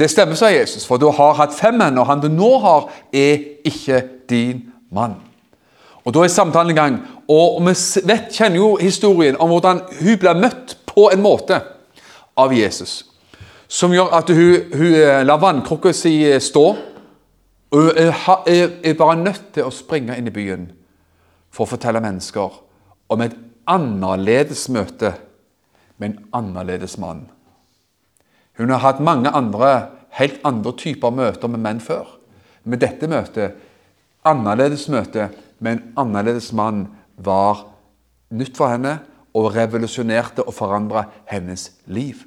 [0.00, 2.88] Det stemmer, sa Jesus, for du har hatt fem menn, og han du nå har,
[3.12, 4.00] er ikke
[4.32, 5.18] din mann.
[6.00, 6.96] Og Da er samtalen i gang.
[7.28, 7.74] Og vi
[8.08, 11.60] vet, kjenner jo historien om hvordan hun ble møtt på en måte
[12.40, 13.09] av Jesus
[13.70, 16.66] som gjør at hun, hun eh, lar vannkrukka si eh, stå.
[17.70, 20.66] Og er, er bare nødt til å springe inn i byen
[21.54, 22.56] for å fortelle mennesker
[23.10, 23.36] om et
[23.70, 25.12] annerledes møte
[26.00, 27.28] med en annerledes mann.
[28.58, 32.08] Hun har hatt mange andre, helt andre typer møter med menn før.
[32.66, 33.54] Men dette møtet,
[34.26, 35.28] annerledes møte
[35.62, 37.68] med en annerledes mann, var
[38.34, 38.98] nytt for henne
[39.36, 42.26] og revolusjonerte og forandra hennes liv.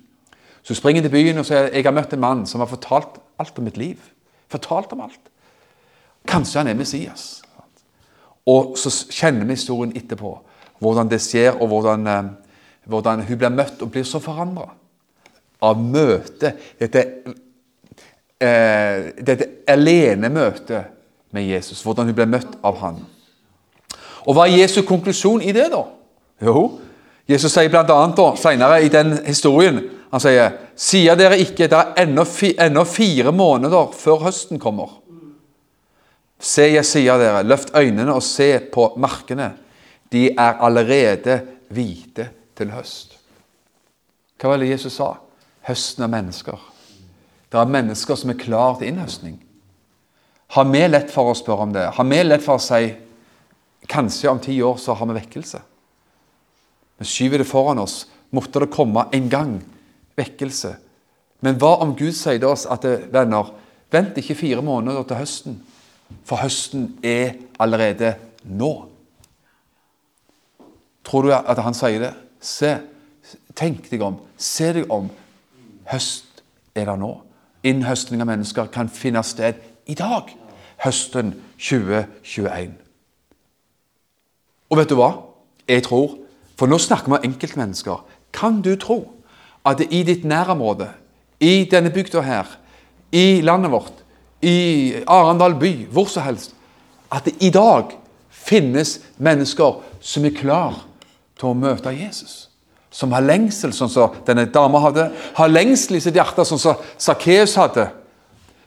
[0.63, 3.58] Så springer til byen og sier jeg har møtt en mann som har fortalt alt
[3.60, 3.99] om mitt liv.
[4.52, 5.32] Fortalt om alt.
[6.28, 7.41] Kanskje han er Messias.
[8.47, 10.38] Og så kjenner vi historien etterpå.
[10.84, 12.23] Hvordan det skjer, og hvordan, eh,
[12.86, 14.69] hvordan hun blir møtt og blir så forandra.
[15.62, 17.06] Av møtet Dette,
[18.39, 20.84] eh, dette alenemøtet
[21.32, 21.84] med Jesus.
[21.84, 23.06] Hvordan hun blir møtt av han.
[24.28, 25.84] Og hva er Jesu konklusjon i det, da?
[26.41, 26.80] Jo,
[27.28, 28.36] Jesus sier bl.a.
[28.36, 29.80] senere i den historien
[30.13, 34.99] han sier, sier dere ikke det er ennå, fire måneder før høsten kommer?
[36.38, 39.56] Se, jeg sier dere, løft øynene og se på markene.
[40.13, 41.39] De er allerede
[41.73, 43.17] hvite til høst.
[44.38, 45.15] Hva var det Jesus sa?
[45.65, 46.62] Høsten er mennesker.
[47.49, 49.41] Det er mennesker som er klar til innhøstning.
[50.54, 51.89] Har vi lett for å spørre om det?
[51.97, 52.91] Har vi lett for å si
[53.89, 55.65] kanskje om ti år så har vi vekkelse?
[57.02, 58.04] Vi skyver det foran oss.
[58.30, 59.62] Måtte det komme en gang
[60.19, 60.76] vekkelse.
[61.43, 63.52] Men hva om Gud sier til oss at venner,
[63.91, 65.60] vent ikke fire måneder til høsten,
[66.23, 68.71] for høsten er allerede nå?
[71.04, 72.13] Tror du at han sier det?
[72.43, 72.78] Se,
[73.56, 75.10] tenk deg om, se deg om.
[75.91, 76.43] Høst
[76.76, 77.17] er der nå.
[77.63, 80.32] Innhøstning av mennesker kan finne sted i dag.
[80.84, 82.73] Høsten 2021.
[84.71, 85.12] Og vet du hva?
[85.69, 86.19] Jeg tror
[86.54, 88.04] For nå snakker vi om enkeltmennesker.
[88.32, 88.99] Kan du tro
[89.65, 90.89] at i ditt nærområde,
[91.39, 92.47] i denne bygda her,
[93.12, 94.04] i landet vårt,
[94.41, 96.56] i Arendal by, hvor som helst,
[97.12, 97.93] at det i dag
[98.30, 100.82] finnes mennesker som er klar
[101.39, 102.49] til å møte Jesus.
[102.93, 105.08] Som har lengsel, sånn som denne dama hadde.
[105.38, 107.88] Har lengsel i sitt hjerte, sånn som Sakkeus hadde.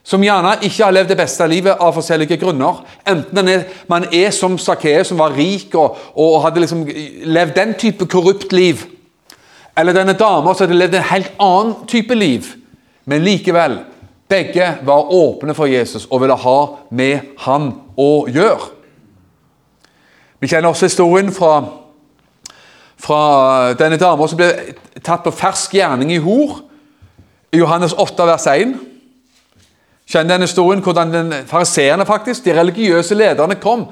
[0.07, 2.81] Som gjerne ikke har levd det beste livet av forskjellige grunner.
[3.07, 6.83] Enten er, man er som Sakkeus, som var rik og, og hadde liksom
[7.27, 8.83] levd den type korrupt liv
[9.77, 12.47] eller denne dama som hadde levd en helt annen type liv.
[13.05, 13.79] Men likevel,
[14.29, 16.57] begge var åpne for Jesus og ville ha
[16.89, 18.73] med han å gjøre.
[20.39, 21.61] Vi kjenner også historien fra,
[23.01, 23.21] fra
[23.79, 24.51] denne dama som ble
[25.01, 26.59] tatt på fersk gjerning i hor.
[27.53, 28.75] I Johannes 8, vers 1.
[30.07, 33.87] Kjenner denne historien hvordan den fariseerne, faktisk, de religiøse lederne, kom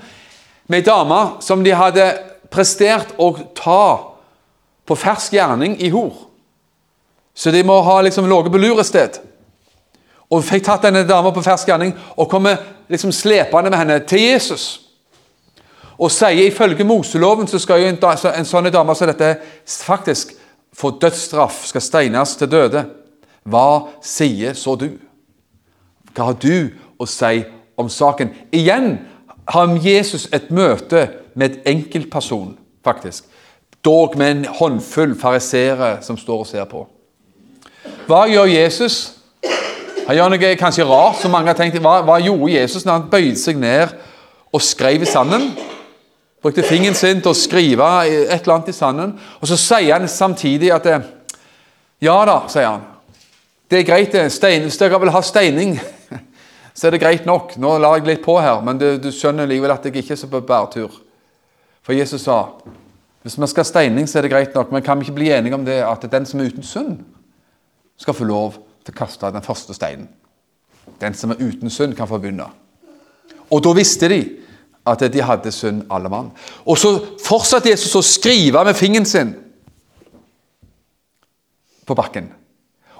[0.67, 2.09] med ei dame som de hadde
[2.51, 4.14] prestert å ta
[4.85, 6.13] på fersk gjerning i hor.
[7.35, 9.19] Så de må ha liksom ligget på lurested.
[10.31, 14.23] Og fikk tatt denne dama på fersk gjerning og kommer liksom slepende med henne til
[14.23, 14.65] Jesus.
[15.99, 20.33] Og sier ifølge Moseloven så skal jo en, en sånn dame som dette faktisk
[20.75, 22.83] få dødsstraff, skal steines til døde.
[23.47, 24.89] Hva sier så du?
[26.15, 27.45] Hva har du å si
[27.79, 28.33] om saken?
[28.51, 28.97] Igjen
[29.51, 33.29] har Jesus et møte med et enkeltperson, faktisk
[33.85, 36.85] dog med en håndfull fariseere som står og ser på.
[38.09, 38.97] Hva gjør Jesus?
[40.05, 41.79] Han gjør noe kanskje rart, som mange har tenkt.
[41.81, 43.95] Hva, hva gjorde Jesus når han bøyde seg ned
[44.53, 45.49] og skrev i sanden?
[46.45, 49.15] Brukte fingeren sin til å skrive et eller annet i sanden.
[49.41, 50.91] Og så sier han samtidig at
[52.03, 52.85] Ja da, sier han.
[53.71, 54.27] Det er greit, det.
[54.61, 55.79] Hvis dere vil ha steining,
[56.77, 57.55] så er det greit nok.
[57.57, 60.21] Nå lar jeg litt på her, men du, du skjønner likevel at jeg ikke er
[60.21, 61.01] så på bærtur.
[61.81, 62.43] For Jesus sa
[63.25, 65.31] hvis vi skal ha steining, så er det greit nok, men kan vi ikke bli
[65.33, 66.99] enige om det at den som er uten synd,
[67.97, 70.11] skal få lov til å kaste den første steinen?
[71.01, 72.45] Den som er uten synd, kan få begynne.
[73.49, 74.19] Og da visste de
[74.85, 76.27] at de hadde synd, alle mann.
[76.69, 76.91] Og så
[77.25, 79.31] fortsatte Jesus å skrive med fingeren sin
[81.85, 82.27] på bakken.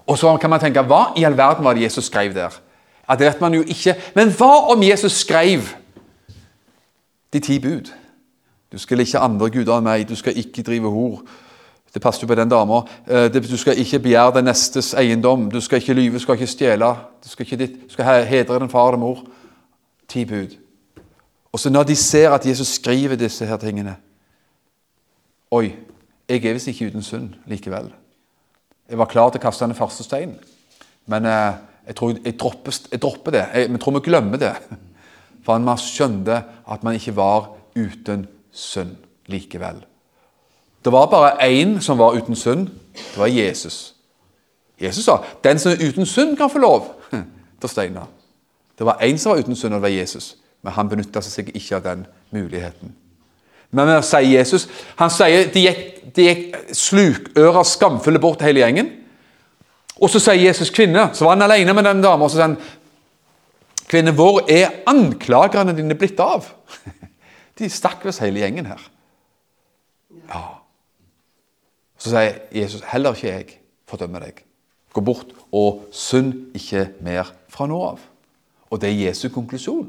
[0.09, 2.57] Og så kan man tenke hva i all verden var det Jesus skrev der?
[3.05, 3.93] Ja, Det vet man jo ikke.
[4.15, 5.69] Men hva om Jesus skrev
[7.29, 7.93] de ti bud?
[8.75, 11.21] Du skal ikke andre guder enn meg, du skal ikke drive hor.
[11.93, 12.81] Det passer jo på den dama.
[13.07, 15.51] Eh, Du skal ikke begjære den nestes eiendom.
[15.51, 16.89] Du skal ikke lyve, du skal ikke stjele.
[17.23, 19.23] Du skal, ikke ditt, du skal hedre din far og din mor.
[20.07, 20.57] Ti bud.
[21.53, 23.95] Og så når de ser at Jesus skriver disse her tingene
[25.51, 25.71] Oi,
[26.29, 27.93] jeg er visst ikke uten synd likevel.
[28.89, 30.35] Jeg var klar til å kaste den første steinen,
[31.07, 31.53] men eh,
[31.87, 33.47] jeg tror jeg dropper, jeg dropper det.
[33.53, 34.53] Jeg, jeg tror vi glemmer det.
[35.45, 38.34] For man skjønte at man ikke var uten synd
[39.27, 39.83] likevel.
[40.85, 42.67] Det var bare én som var uten synd.
[42.93, 43.95] Det var Jesus.
[44.81, 46.93] Jesus sa 'Den som er uten synd, kan få lov
[47.61, 48.07] til å.
[48.77, 50.35] Det var én som var uten synd, og det var Jesus.
[50.61, 52.95] Men han benytta seg ikke av den muligheten.
[53.71, 54.67] Men hva sier Jesus?
[54.95, 58.89] Han sier de gikk, de gikk slukøra skamfulle bort hele gjengen.
[60.01, 62.49] Og så sier Jesus kvinne, så var han alene med den dama, og så sier
[62.49, 62.57] han
[63.85, 66.47] Kvinne, hvor er anklagerne dine blitt av?
[67.59, 68.81] De stakk visst hele gjengen her.
[70.29, 70.43] Ja.
[71.97, 74.41] Så sier Jesus, heller ikke jeg fordømmer deg.
[74.95, 78.03] Gå bort og synd ikke mer fra nå av.
[78.71, 79.87] Og det er Jesu konklusjon.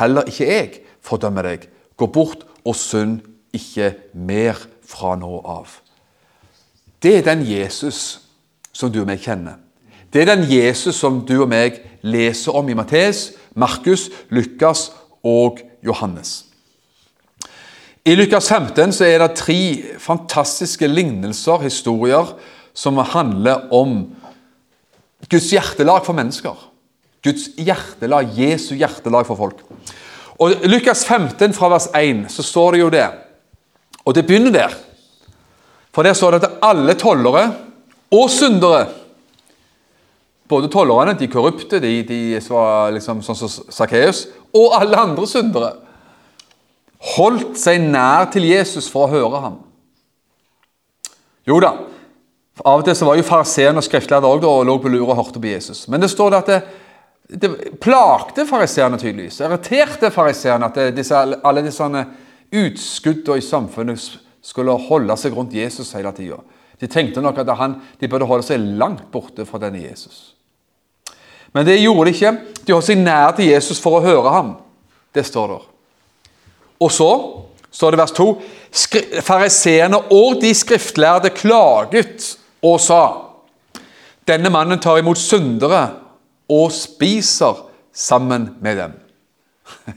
[0.00, 1.66] Heller ikke jeg fordømmer deg.
[1.96, 3.20] Gå bort og synd
[3.56, 5.80] ikke mer fra nå av.
[7.00, 8.20] Det er den Jesus
[8.72, 9.56] som du og meg kjenner.
[10.12, 14.90] Det er den Jesus som du og meg leser om i Mattes, Markus, Lukas
[15.22, 16.49] og Johannes.
[18.04, 19.60] I Lukas 15 så er det tre
[20.00, 22.32] fantastiske lignelser, historier,
[22.72, 24.06] som handler om
[25.28, 26.56] Guds hjertelag for mennesker.
[27.20, 29.60] Guds hjertelag, Jesu hjertelag for folk.
[30.40, 33.04] Og Lukas 15 fra vers 1 så står det jo det.
[34.08, 34.78] Og det begynner der.
[35.92, 37.44] For der står det at alle tollere
[38.10, 38.86] og syndere
[40.50, 45.28] Både tollerne, de korrupte, de, de som var liksom sånn som Sakkeus, og alle andre
[45.30, 45.68] syndere
[47.00, 49.58] holdt seg nær til Jesus for å høre ham.
[51.48, 51.72] Jo da,
[52.60, 55.16] av og til så var jo fariseerne og skriftlærde òg og lå på lur og
[55.16, 55.86] hørte på Jesus.
[55.88, 56.60] Men det står det at det,
[57.40, 59.40] det plagte fariseerne tydeligvis.
[59.40, 61.88] Irriterte fariseerne at disse, alle disse
[62.50, 64.04] utskuddene i samfunnet
[64.44, 66.40] skulle holde seg rundt Jesus hele tida.
[66.80, 70.34] De tenkte nok at han, de burde holde seg langt borte fra denne Jesus.
[71.52, 72.36] Men det gjorde de ikke.
[72.64, 74.54] De holdt seg nær til Jesus for å høre ham.
[75.14, 75.69] Det står der.
[76.80, 77.10] Og så
[77.70, 78.28] står det vers 2
[79.26, 83.02] Fariseerne og de skriftlærde klaget og sa
[84.28, 85.88] Denne mannen tar imot syndere
[86.50, 88.92] og spiser sammen med dem.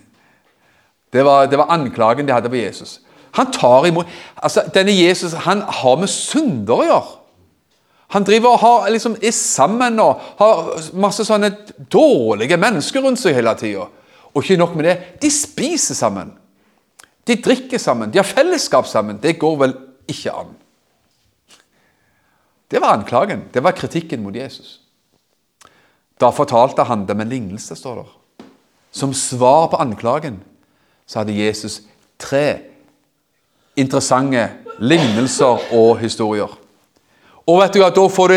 [1.13, 2.95] Det var, det var anklagen de hadde på Jesus.
[3.37, 7.19] Han tar imot, altså Denne Jesus han har med syndere å gjøre.
[8.15, 11.51] Han driver og har, liksom, er sammen og har masse sånne
[11.93, 13.85] dårlige mennesker rundt seg hele tida.
[14.33, 16.33] Og ikke nok med det, de spiser sammen.
[17.27, 19.19] De drikker sammen, de har fellesskap sammen.
[19.21, 19.75] Det går vel
[20.11, 20.55] ikke an.
[22.71, 23.45] Det var anklagen.
[23.53, 24.79] Det var kritikken mot Jesus.
[26.19, 28.09] Da fortalte han dem en lignelse, står det.
[28.91, 30.41] Som svar på anklagen
[31.05, 31.81] så hadde Jesus
[32.19, 32.59] tre
[33.75, 36.49] interessante lignelser og historier.
[37.47, 38.35] Og vet du at Da får du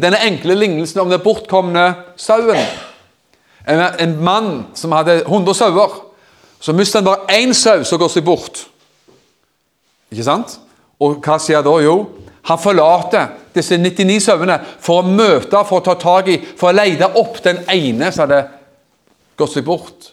[0.00, 2.60] denne enkle lignelsen om den bortkomne sauen.
[3.66, 6.13] En, en mann som hadde 100 sauer.
[6.64, 8.62] Så mister han bare én sau som går seg bort.
[10.08, 10.54] Ikke sant?
[11.02, 11.74] Og hva skjer da?
[11.84, 11.96] Jo,
[12.48, 16.76] han forlater disse 99 sauene for å møte, for å ta tak i, for å
[16.76, 18.40] lete opp den ene som hadde
[19.36, 20.08] gått seg bort.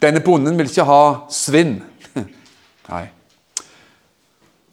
[0.00, 1.78] Denne bonden vil ikke ha svinn.
[2.92, 3.06] Nei.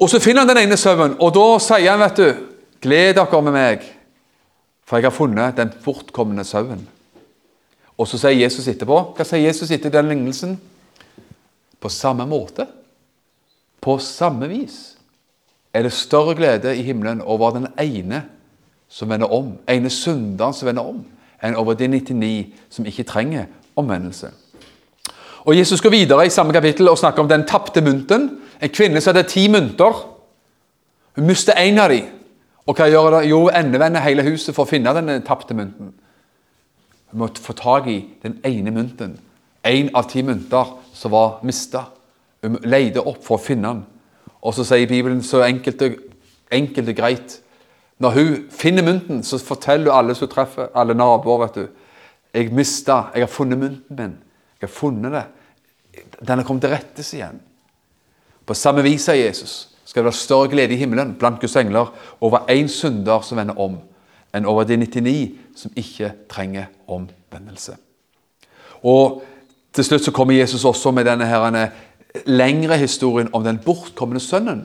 [0.03, 3.39] Og så finner han den ene sauen, og da sier han, vet du Gled dere
[3.41, 3.85] med meg,
[4.85, 6.83] for jeg har funnet den bortkomne sauen.
[7.97, 10.59] Og så sier Jesus etterpå Hva sier Jesus etter den lignelsen?
[11.79, 12.65] På samme måte,
[13.81, 14.97] på samme vis,
[15.73, 18.23] er det større glede i himmelen over den ene
[18.89, 21.03] som vender om, ene synderen som vender om,
[21.43, 23.45] enn over de 99 som ikke trenger
[23.77, 24.31] omvendelse.
[25.47, 28.29] Og Jesus går videre i samme kapittel og snakker om den tapte mynten.
[28.61, 30.01] En kvinne som hadde ti mynter.
[31.15, 32.09] Hun mister en av dem.
[32.67, 33.29] Og hva gjør det?
[33.29, 35.93] Jo, endevender hele huset for å finne den tapte mynten.
[37.11, 39.15] Hun må få tak i den ene mynten.
[39.63, 41.85] Én av ti mynter som var mista.
[42.41, 43.83] Hun leide opp for å finne han.
[44.41, 45.99] Og så sier Bibelen så enkelt og,
[46.53, 47.41] enkelt og greit
[47.97, 51.67] Når hun finner mynten, så forteller hun alle som treffer, alle naboer vet du,
[52.33, 54.17] 'Jeg mista Jeg har funnet mynten min.
[54.61, 55.25] Jeg har funnet det.
[56.27, 57.41] Den har kommet til rettes igjen.'
[58.45, 61.91] På samme vis, sier Jesus, skal det være større glede i himmelen blant Guds engler
[62.21, 63.77] over én synder som vender om,
[64.35, 67.75] enn over de 99 som ikke trenger omvendelse.
[68.83, 69.23] Og
[69.77, 71.69] Til slutt så kommer Jesus også med denne her,
[72.25, 74.63] lengre historien om den bortkomne sønnen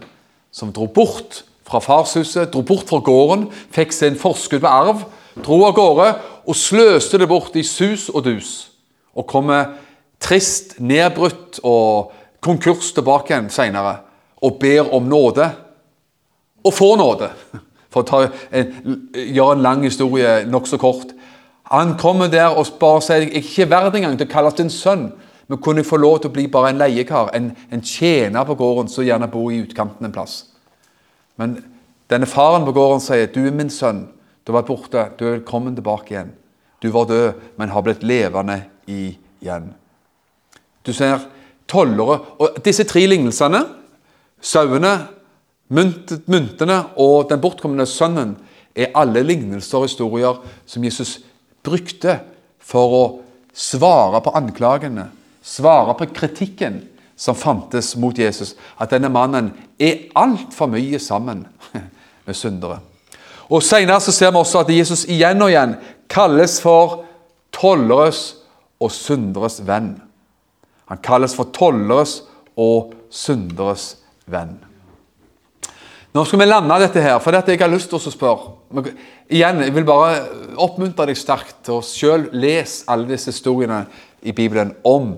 [0.52, 5.02] som dro bort fra farshuset, dro bort fra gården, fikk en forskudd på arv,
[5.44, 6.08] dro av gårde
[6.48, 8.70] og sløste det bort i sus og dus.
[9.12, 9.74] Og kommer
[10.20, 13.98] trist, nedbrutt og konkurs tilbake igjen seinere
[14.42, 15.50] og ber om nåde.
[16.64, 17.28] Og får nåde.
[17.92, 18.22] For å
[19.12, 21.12] gjøre en lang historie nokså kort.
[21.72, 22.66] Han kommer der og
[23.08, 25.06] jeg er ikke verdt engang til å kalles en sønn.
[25.48, 28.54] Men kunne jeg få lov til å bli bare en leiekar, en, en tjener på
[28.54, 30.46] gården, som gjerne bor i utkanten en plass.
[31.40, 31.58] Men
[32.12, 34.08] denne faren på gården sier, 'Du er min sønn.
[34.46, 35.08] Du var borte.
[35.18, 36.32] Du er kommet tilbake igjen.
[36.82, 39.74] Du var død, men har blitt levende igjen.'
[40.86, 41.18] Du ser
[41.68, 43.66] tollere Og disse tre lignelsene,
[44.40, 45.06] sauene,
[45.68, 48.36] myntene og den bortkomne sønnen,
[48.74, 51.20] er alle lignelser og historier som Jesus
[51.64, 52.18] brukte
[52.62, 53.02] for å
[53.52, 55.08] svare på anklagene,
[55.42, 56.80] svare på kritikken
[57.16, 58.54] som fantes mot Jesus.
[58.80, 61.44] At denne mannen er altfor mye sammen
[62.26, 62.80] med syndere.
[63.52, 65.76] Og Senere så ser vi også at Jesus igjen og igjen
[66.12, 67.02] kalles for
[67.52, 68.22] tolleres
[68.82, 69.94] og synderes venn.
[70.88, 72.22] Han kalles for tolleres
[72.58, 73.96] og synderes
[74.26, 74.56] venn.
[76.12, 78.92] Nå skal vi lande dette her, for dette jeg har lyst til å spørre.
[79.32, 80.26] Igjen, Jeg vil bare
[80.60, 83.86] oppmuntre deg sterkt til å selv lese alle disse historiene
[84.22, 85.14] i Bibelen om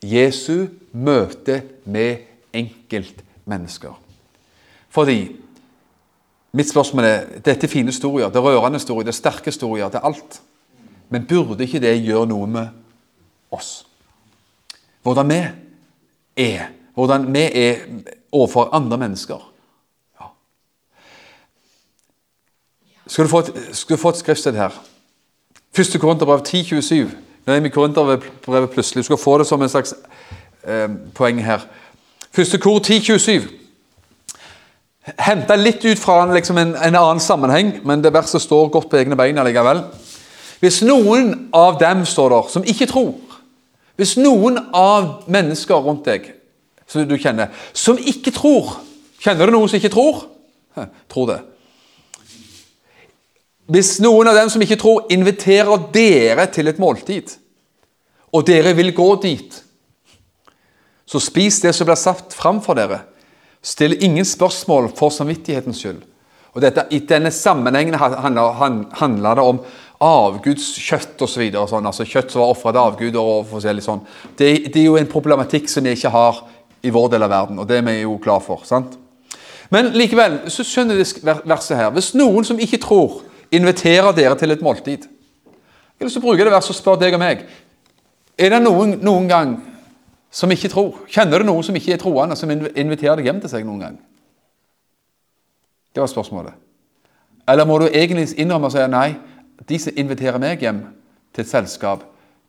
[0.00, 3.92] Jesu møte med enkeltmennesker.
[4.92, 5.18] Fordi
[6.52, 9.88] Mitt spørsmål er dette er fine historier, det er rørende historier, det er sterke historier,
[9.88, 10.42] det er alt.
[11.08, 12.68] Men burde ikke det gjøre noe med
[13.52, 13.86] oss?
[15.02, 15.38] Hvordan vi
[16.44, 16.66] er.
[16.94, 17.80] Hvordan vi er
[18.32, 19.40] overfor andre mennesker.
[20.20, 20.28] Ja.
[23.06, 24.76] Skal, du få et, skal du få et skriftsted her?
[25.76, 27.08] Første Korinterbrev 10.27.
[27.46, 29.02] Nå er vi i Korinterbrevet plutselig.
[29.02, 29.94] Du skal få det som en slags
[30.68, 31.66] eh, poeng her.
[32.32, 33.48] Første kor 10.27.
[35.18, 39.00] Henta litt ut fra liksom en, en, annen sammenheng, men det verset står godt på
[39.00, 39.82] egne bein likevel.
[40.62, 43.14] Hvis noen av dem, står der, som ikke tror
[43.96, 46.30] hvis noen av mennesker rundt deg
[46.88, 48.78] som du kjenner, som ikke tror
[49.22, 50.16] Kjenner du noen som ikke tror?
[51.06, 51.36] Tror det.
[53.70, 57.36] Hvis noen av dem som ikke tror, inviterer dere til et måltid,
[58.32, 59.58] og dere vil gå dit,
[61.06, 63.02] så spis det som blir satt fram for dere.
[63.62, 66.00] Still ingen spørsmål for samvittighetens skyld.
[66.52, 69.60] Og dette, I denne sammenhengen handler det om
[70.02, 71.44] avgudskjøtt osv.
[71.52, 73.20] Så sånn, altså kjøtt som var ofra til avguder.
[73.20, 74.02] og forskjellig sånn.
[74.36, 76.42] Det, det, er jo en problematikk som vi ikke har
[76.82, 78.64] i vår del av verden, og det er vi jo klar for.
[78.68, 78.98] sant?
[79.72, 81.92] Men likevel, så skjønner vi verset her.
[81.94, 83.22] Hvis noen som ikke tror,
[83.52, 87.20] inviterer dere til et måltid Jeg vil så bruke det verset og spørre deg og
[87.22, 87.44] meg.
[88.38, 89.52] Er det noen, noen gang
[90.34, 91.04] som ikke tror?
[91.06, 94.00] Kjenner du noen som ikke er troende, som inviterer deg hjem til seg noen gang?
[95.94, 96.56] Det var spørsmålet.
[97.48, 99.12] Eller må du egentlig innrømme og si nei?
[99.68, 100.80] de som inviterer meg hjem
[101.34, 102.04] til et selskap,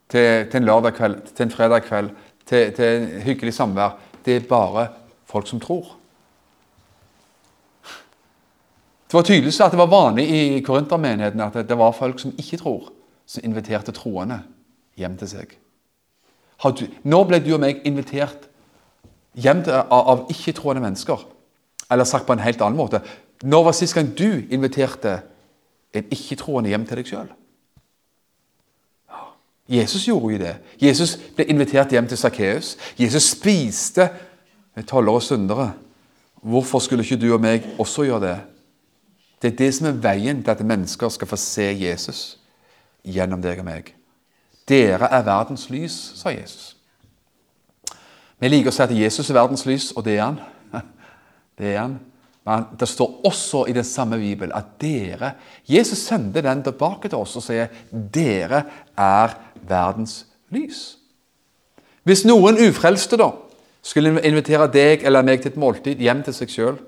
[0.10, 2.10] til, til en lørdag kveld, til en fredag kveld,
[2.50, 4.88] til, til en hyggelig samvær, det er bare
[5.30, 5.94] folk som tror.
[9.14, 12.58] Det var tydelig at det var vanlig i korintermenigheten at det var folk som ikke
[12.58, 12.88] tror,
[13.30, 14.40] som inviterte troende
[14.98, 15.52] hjem til seg.
[17.06, 18.48] Nå ble du og meg invitert
[19.38, 21.22] hjem av, av ikke-troende mennesker.
[21.94, 23.04] Eller sagt på en helt annen måte
[23.44, 25.20] Når var sist gang du inviterte
[25.94, 27.28] en ikke-troende hjem til deg sjøl.
[29.70, 30.56] Jesus gjorde jo det.
[30.82, 32.72] Jesus ble invitert hjem til Sakkeus.
[32.98, 34.10] Jesus spiste
[34.74, 35.70] med toller og syndere.
[36.42, 38.40] Hvorfor skulle ikke du og meg også gjøre det?
[39.44, 42.22] Det er det som er veien til at mennesker skal få se Jesus
[43.04, 43.90] gjennom deg og meg.
[44.64, 46.78] Dere er verdens lys, sa Jesus.
[48.40, 50.40] Vi liker å si at Jesus er verdens lys, og det er han.
[51.60, 51.98] Det er han.
[52.48, 55.34] Men det står også i den samme Bibelen at dere
[55.70, 58.64] Jesus sender den tilbake til oss og sier dere
[59.00, 59.36] er
[59.68, 60.98] verdens lys.
[62.04, 63.30] Hvis noen ufrelste da
[63.84, 66.82] skulle invitere deg eller meg til et måltid hjem til seg sjøl,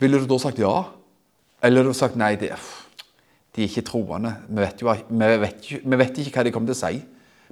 [0.00, 0.74] ville du da sagt ja?
[1.62, 2.52] Eller ville du sagt nei, det,
[3.56, 4.34] de er ikke troende.
[4.48, 7.00] Vi vet, jo, vi, vet, vi vet, ikke hva de kommer til å si.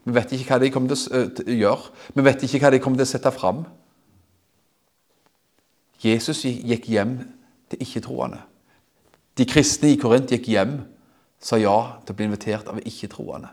[0.05, 1.93] Vi vet ikke hva de kommer til å gjøre.
[2.15, 3.65] Vi vet ikke hva de kommer til å sette fram.
[6.03, 7.19] Jesus gikk hjem
[7.69, 8.41] til ikke-troende.
[9.39, 10.81] De kristne i Korint gikk hjem,
[11.39, 13.51] sa ja til å bli invitert av ikke-troende.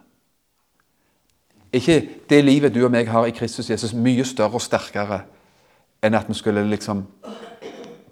[1.73, 5.25] Er ikke det livet du og meg har i Kristus Jesus, mye større og sterkere
[6.05, 7.03] enn at vi skulle liksom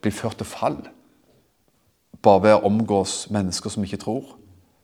[0.04, 0.78] bli ført til fall
[2.24, 4.38] bare ved å omgås mennesker som ikke tror?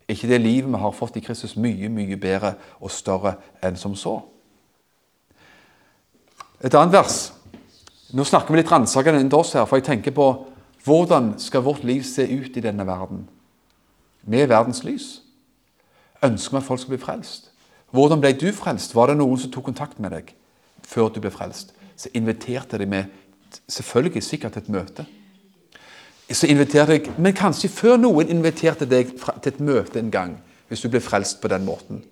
[0.08, 3.78] Er ikke det livet vi har fått i Kristus, mye, mye bedre og større enn
[3.80, 4.18] som så?
[6.60, 7.20] Et annet vers
[8.10, 10.26] Nå snakker vi litt ransakende enn oss her, for jeg tenker på
[10.82, 13.28] hvordan skal vårt liv se ut i denne verden?
[14.26, 15.20] Med verdens lys.
[16.26, 17.52] Ønsker vi at folk skal bli frelst?
[17.94, 18.96] Hvordan ble du frelst?
[18.98, 20.34] Var det noen som tok kontakt med deg
[20.90, 21.76] før du ble frelst?
[21.94, 23.14] Så inviterte de med
[23.68, 25.06] selvfølgelig sikkert et møte.
[26.32, 30.38] Så inviterte jeg, Men kanskje før noen inviterte deg til et møte en gang,
[30.68, 32.04] hvis du ble frelst på den måten.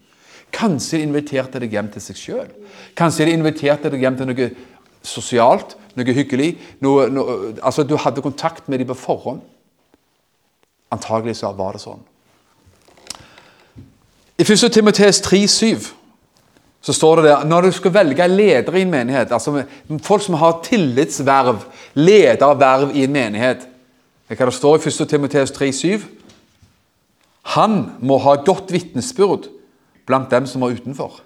[0.52, 2.50] Kanskje de inviterte deg hjem til seg sjøl.
[2.96, 4.50] Kanskje de inviterte deg hjem til noe
[5.04, 6.56] sosialt, noe hyggelig.
[6.82, 9.42] Noe, noe, altså Du hadde kontakt med dem på forhånd.
[10.92, 12.02] Antagelig så var det sånn.
[14.38, 14.72] I 1.
[14.72, 15.97] Timotees 3,7
[16.88, 19.66] så står det der når du skal velge leder i en menighet, altså
[20.08, 21.66] folk som har tillitsverv,
[22.00, 23.66] lederverv i en menighet
[24.28, 25.08] Hva det står i 1.
[25.08, 26.06] Timoteus 3,7?
[27.56, 29.48] Han må ha godt vitnesbyrd
[30.08, 31.22] blant dem som er utenfor.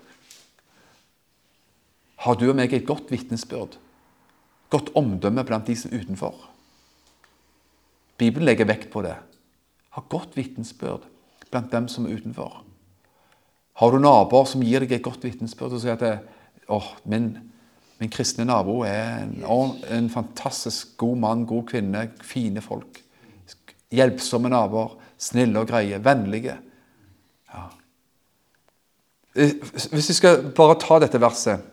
[2.22, 3.78] Har du og meg et godt vitnesbyrd?
[4.70, 6.36] Godt omdømme blant de som er utenfor?
[8.22, 9.16] Bibelen legger vekt på det.
[9.98, 11.10] Ha godt vitnesbyrd
[11.50, 12.62] blant dem som er utenfor.
[13.82, 16.28] Har du naboer som gir deg et godt vitnesbyrd og sier at
[16.70, 17.32] oh, min,
[17.98, 19.40] min, kristne nabo er en,
[19.90, 23.02] en, fantastisk god mann, god kvinne, fine folk.
[23.90, 26.60] Hjelpsomme naboer, snille og greie, vennlige.
[27.50, 27.66] Ja.
[29.34, 31.66] Hvis vi skal bare ta dette verset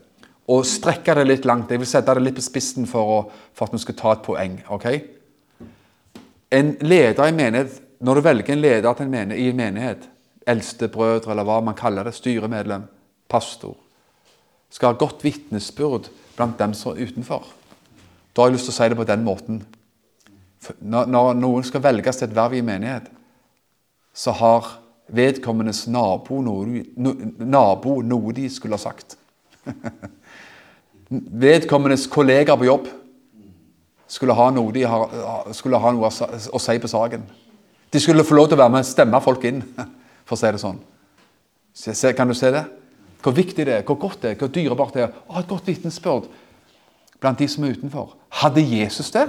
[0.49, 3.69] og strekke det litt langt Jeg vil sette det litt på spissen for, å, for
[3.69, 4.61] at vi skal ta et poeng.
[4.73, 4.87] ok?
[6.57, 9.03] En leder i menighet, Når du velger en leder
[9.37, 10.15] i en menighet,
[10.49, 12.87] eldstebrødre eller hva man kaller det, styremedlem,
[13.29, 13.77] pastor,
[14.73, 17.47] skal ha godt vitnesbyrd blant dem som er utenfor.
[18.33, 19.63] Da har jeg lyst til å si det på den måten.
[20.81, 23.09] Når, noen skal velges til et verv i menighet,
[24.15, 24.77] så har
[25.15, 29.17] vedkommendes nabo noe, no, nabo noe de skulle ha sagt.
[31.45, 32.89] vedkommendes kollegaer på jobb
[34.09, 35.13] skulle ha noe, de har,
[35.57, 37.25] skulle ha noe å si på saken.
[37.93, 39.63] De skulle få lov til å være med og stemme folk inn,
[40.29, 40.79] for å si det sånn.
[42.17, 42.67] Kan du se det?
[43.25, 45.67] Hvor viktig det er, hvor godt det er, hvor dyrebart det er å et godt
[45.67, 46.29] vitnesbyrd
[47.19, 48.13] blant de som er utenfor.
[48.45, 49.25] Hadde Jesus det?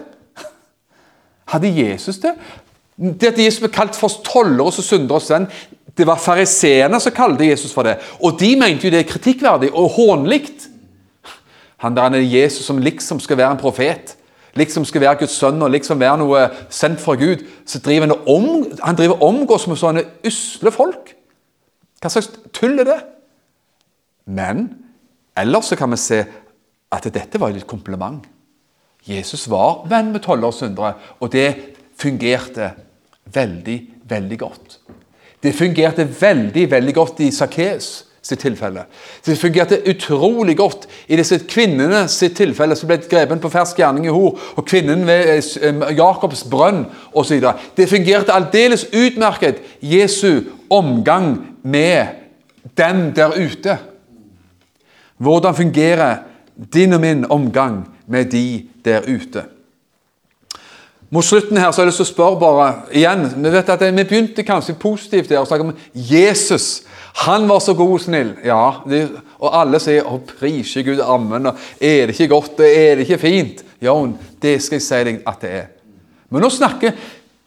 [1.50, 2.36] Hadde Jesus det?
[3.00, 5.48] Det at Jesus ble kalt for toller og synderes venn,
[5.98, 7.96] det var fariseerne som kalte Jesus for det.
[8.22, 10.44] Og de mente jo det er kritikkverdig og hånlig.
[11.82, 14.14] Han der er Jesus som liksom skal være en profet,
[14.60, 16.44] liksom skal være Guds sønn og liksom være noe
[16.74, 18.50] sendt fra Gud, så driver han om,
[18.84, 21.14] han driver omgås med sånne usle folk.
[22.00, 23.00] Hva slags tull er det?
[24.30, 24.68] Men
[25.40, 26.24] ellers så kan vi se
[26.90, 28.22] at dette var et kompliment.
[29.08, 32.74] Jesus var venn med toller og syndere, og det fungerte
[33.34, 33.80] veldig,
[34.10, 34.80] veldig godt.
[35.44, 38.86] Det fungerte veldig, veldig godt i Sakkeus sitt tilfelle.
[39.26, 44.08] Det fungerte utrolig godt i disse kvinnene sitt tilfelle som ble grepen på fersk gjerning
[44.08, 47.44] i hor, og kvinnen ved eh, Jakobs brønn osv.
[47.78, 52.18] Det fungerte aldeles utmerket Jesu omgang med
[52.78, 53.78] dem der ute.
[55.18, 56.18] Hvordan fungerer
[56.74, 59.44] din og min omgang med de der ute?
[61.10, 63.82] Mot slutten her så har jeg lyst til å spørre bare igjen Vi vet at
[63.82, 66.84] vi begynte kanskje positivt der og snakket om Jesus.
[67.14, 68.36] Han var så god og snill.
[68.46, 71.48] Ja, det, og alle sier 'Å, prise Gud, ammen'.
[71.48, 72.60] Og 'Er det ikke godt?
[72.60, 73.94] Er det ikke fint?' Ja,
[74.42, 75.68] det skal jeg si deg at det er.
[76.30, 76.94] Men nå snakker,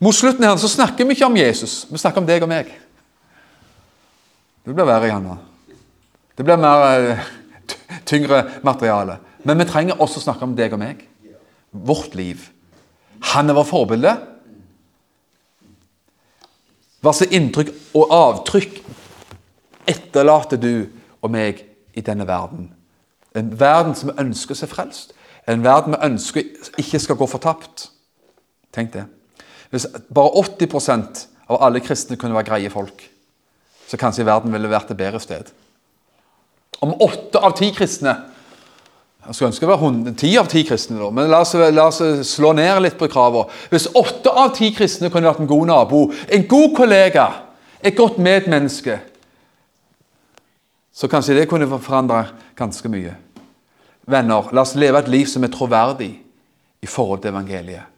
[0.00, 1.86] mot slutten her så snakker vi ikke om Jesus.
[1.90, 2.72] Vi snakker om deg og meg.
[4.64, 5.36] Det blir verre igjen nå.
[6.36, 7.18] Det blir mer uh,
[8.08, 9.18] tyngre materiale.
[9.44, 11.04] Men vi trenger også å snakke om deg og meg.
[11.70, 12.48] Vårt liv.
[13.32, 14.16] Han er vårt forbilde.
[17.02, 18.81] Hva slags inntrykk og avtrykk
[19.88, 20.86] etterlater du
[21.22, 21.64] og meg
[21.94, 22.70] i denne verden?
[23.36, 25.14] En verden som ønsker seg frelst.
[25.48, 27.88] En verden vi ønsker ikke skal gå fortapt.
[28.72, 29.06] Tenk det.
[29.72, 33.08] Hvis bare 80% av alle kristne kunne være greie folk,
[33.88, 35.48] så kanskje verden ville vært et bedre sted.
[36.82, 38.14] Om åtte av ti kristne
[39.22, 42.00] jeg skulle ønske det var ti av ti kristne, da, men la oss, la oss
[42.26, 43.46] slå ned litt på kravene.
[43.70, 47.28] Hvis åtte av ti kristne kunne vært en god nabo, en god kollega,
[47.78, 48.96] et godt medmenneske,
[50.92, 52.26] så kanskje det kunne forandre
[52.58, 53.14] ganske mye.
[54.08, 56.12] Venner, la oss leve et liv som er troverdig
[56.82, 57.88] i forhold til evangeliet.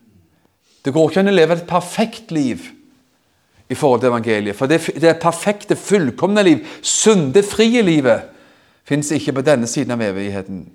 [0.85, 2.69] Det går ikke an å leve et perfekt liv
[3.73, 4.57] i forhold til evangeliet.
[4.57, 8.29] For det, det perfekte, fullkomne liv, syndefrie livet,
[8.85, 10.67] fins ikke på denne siden av evigheten.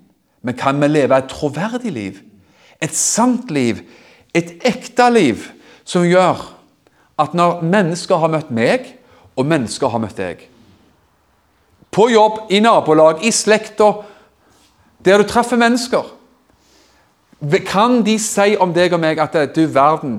[0.42, 2.18] Men kan vi leve et troverdig liv?
[2.82, 3.84] Et sant liv?
[4.34, 5.46] Et ekte liv
[5.86, 6.42] som gjør
[7.20, 8.96] at når mennesker har møtt meg,
[9.38, 10.50] og mennesker har møtt deg
[11.90, 13.92] På jobb, i nabolag, i slekta,
[15.04, 16.16] der du treffer mennesker
[17.66, 20.18] Kan de si om deg og meg at eh, du verden,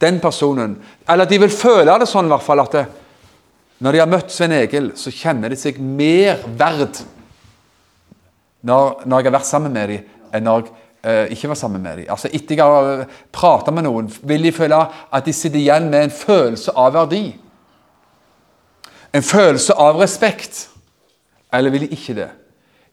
[0.00, 0.76] den personen
[1.08, 2.84] Eller de vil føle det sånn i hvert fall at det,
[3.80, 7.00] når de har møtt Svein Egil, så kjenner de seg mer verd
[8.60, 11.80] når, når jeg har vært sammen med dem, enn når jeg eh, ikke var sammen
[11.80, 12.10] med dem.
[12.12, 16.04] Altså Etter jeg har prata med noen, vil de føle at de sitter igjen med
[16.04, 17.22] en følelse av verdi.
[19.16, 20.66] En følelse av respekt.
[21.52, 22.30] Eller vil de ikke det?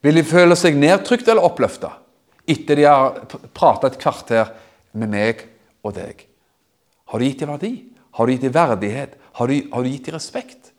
[0.05, 1.95] Vil de føle seg nedtrykt eller oppløfta
[2.47, 3.17] etter de har
[3.51, 4.53] prata et kvarter
[4.95, 5.41] med meg
[5.83, 6.21] og deg?
[7.11, 7.73] Har du gitt dem verdi?
[8.15, 9.17] Har du gitt dem verdighet?
[9.35, 10.71] Har du, har du gitt dem respekt?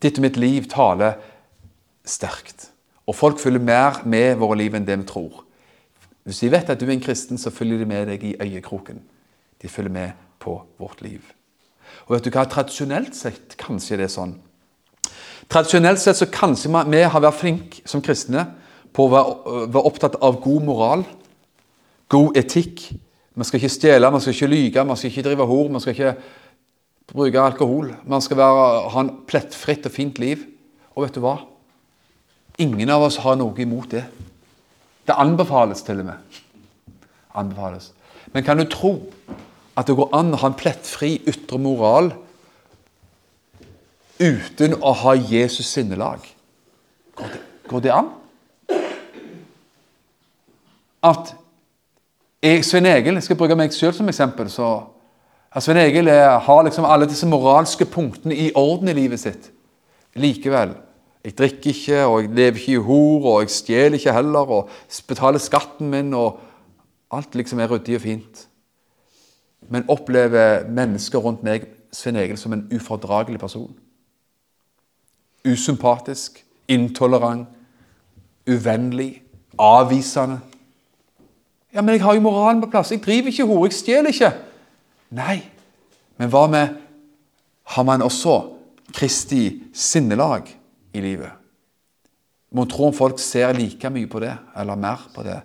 [0.00, 1.20] Ditt og mitt liv taler
[2.08, 2.70] sterkt.
[3.06, 5.44] Og folk følger mer med våre liv enn det vi tror.
[6.26, 9.00] Hvis de vet at du er en kristen, så følger de med deg i øyekroken.
[9.62, 11.24] De følger med på vårt liv.
[12.06, 12.46] Og vet du hva?
[12.48, 14.36] Tradisjonelt sett kanskje det er sånn.
[15.50, 18.44] Tradisjonelt sett så kanskje vi har vært flinke som kristne
[18.94, 21.02] på å være, opptatt av god moral,
[22.10, 22.84] god etikk.
[23.34, 25.96] Man skal ikke stjele, man skal ikke lyge, man skal ikke drive hor, man skal
[25.96, 26.14] ikke
[27.10, 27.90] bruke alkohol.
[28.06, 30.46] Man skal være, ha en plettfritt og fint liv.
[30.94, 31.36] Og vet du hva?
[32.62, 34.04] Ingen av oss har noe imot det.
[35.06, 36.40] Det anbefales til og med.
[37.34, 37.90] Anbefales.
[38.34, 38.94] Men kan du tro
[39.78, 42.12] at det går an å ha en plettfri ytre moral
[44.20, 46.24] uten å ha Jesus sinnelag?
[47.16, 48.10] Går det, går det an?
[51.02, 51.34] At
[52.42, 54.50] jeg, Svein Egil Jeg skal bruke meg selv som eksempel.
[54.50, 54.68] så
[55.50, 59.50] at Svein Egil er, har liksom alle disse moralske punktene i orden i livet sitt.
[60.14, 60.76] Likevel.
[61.24, 64.70] Jeg drikker ikke, og jeg lever ikke i hor, og jeg stjeler ikke heller, og
[65.08, 66.38] betaler skatten min, og
[67.10, 68.46] alt liksom er ryddig og fint.
[69.68, 73.74] Men opplever mennesker rundt meg Svein Egil som en ufordragelig person.
[75.44, 77.48] Usympatisk, intolerant,
[78.48, 79.22] uvennlig,
[79.58, 80.40] avvisende.
[81.74, 82.90] Ja, men jeg har jo moralen på plass.
[82.90, 83.68] Jeg driver ikke hore.
[83.68, 84.32] jeg stjeler ikke.
[85.10, 85.40] Nei,
[86.18, 86.78] men hva med
[87.70, 88.56] Har man også
[88.92, 90.48] Kristi sinnelag
[90.92, 91.30] i livet?
[92.50, 95.36] Mon tro om folk ser like mye på det, eller mer på det,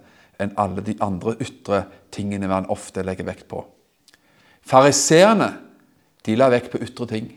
[0.41, 3.62] enn alle de andre ytre tingene man ofte legger vekt på.
[4.66, 5.52] Fariseerne
[6.26, 7.30] de la vekt på ytre ting.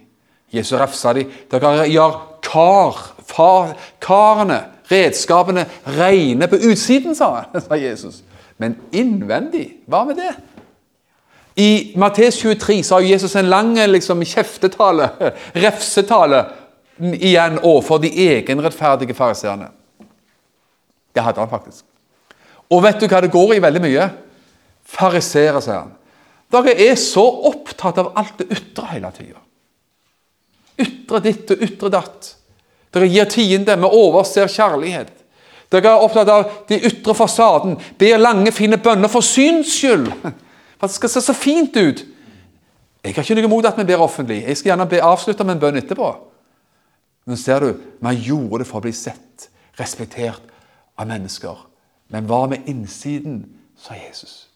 [0.49, 1.27] Jesus refsa de.
[1.53, 2.17] Dere gjør
[2.49, 2.97] kar,
[3.29, 5.67] far, karene, redskapene,
[5.99, 8.23] reine på utsiden, sa, sa Jesus.
[8.59, 10.33] Men innvendig, hva med det?
[11.59, 15.11] I Mattes 23 så har Jesus en lang liksom, kjeftetale,
[15.65, 16.45] refsetale,
[16.99, 19.69] igjen overfor de egenrettferdige fariseerne.
[21.15, 21.85] Det hadde han faktisk.
[22.71, 24.09] Og vet du hva det går i veldig mye?
[24.89, 25.95] Farisere, sier han.
[26.53, 29.41] Dere er så opptatt av alt det ytre hele tida.
[30.79, 32.31] Ytre ditt og ytre datt.
[32.95, 35.13] Dere gir tiende, vi overser kjærlighet.
[35.73, 40.09] Dere er opptatt av de ytre fasaden, ber lange, fine bønner for syns skyld.
[40.79, 42.05] For at det skal se så fint ut.
[43.05, 44.43] Jeg har ikke noe imot at vi ber offentlig.
[44.47, 46.11] Jeg skal gjerne be avslutte med en bønn etterpå.
[47.29, 50.45] Men ser du, vi gjorde det for å bli sett, respektert
[50.99, 51.67] av mennesker.
[52.15, 53.43] Men hva med innsiden,
[53.79, 54.49] sa Jesus.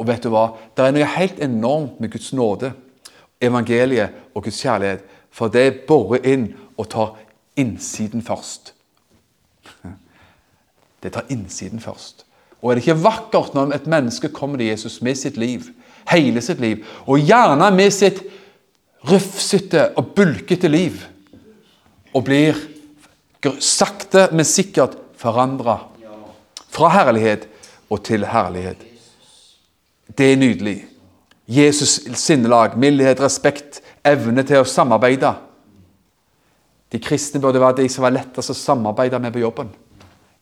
[0.00, 0.54] Og vet du hva?
[0.76, 2.70] Det er noe helt enormt med Guds nåde,
[3.42, 5.02] evangeliet og Guds kjærlighet.
[5.34, 6.46] For det borer inn
[6.78, 7.18] og tar
[7.60, 8.74] innsiden først.
[11.02, 12.26] Det tar innsiden først.
[12.60, 15.70] Og er det ikke vakkert når et menneske kommer til Jesus med sitt liv,
[16.10, 18.20] hele sitt liv, og gjerne med sitt
[19.08, 21.00] rufsete og bulkete liv,
[22.12, 22.58] og blir
[23.64, 25.78] sakte, men sikkert forandra
[26.70, 27.46] fra herlighet
[27.90, 28.82] og til herlighet.
[30.18, 30.84] Det er nydelig.
[31.50, 35.32] Jesus' sinnelag, mildhet, respekt, evne til å samarbeide.
[36.90, 39.70] De kristne burde være de som var lettest å samarbeide med på jobben.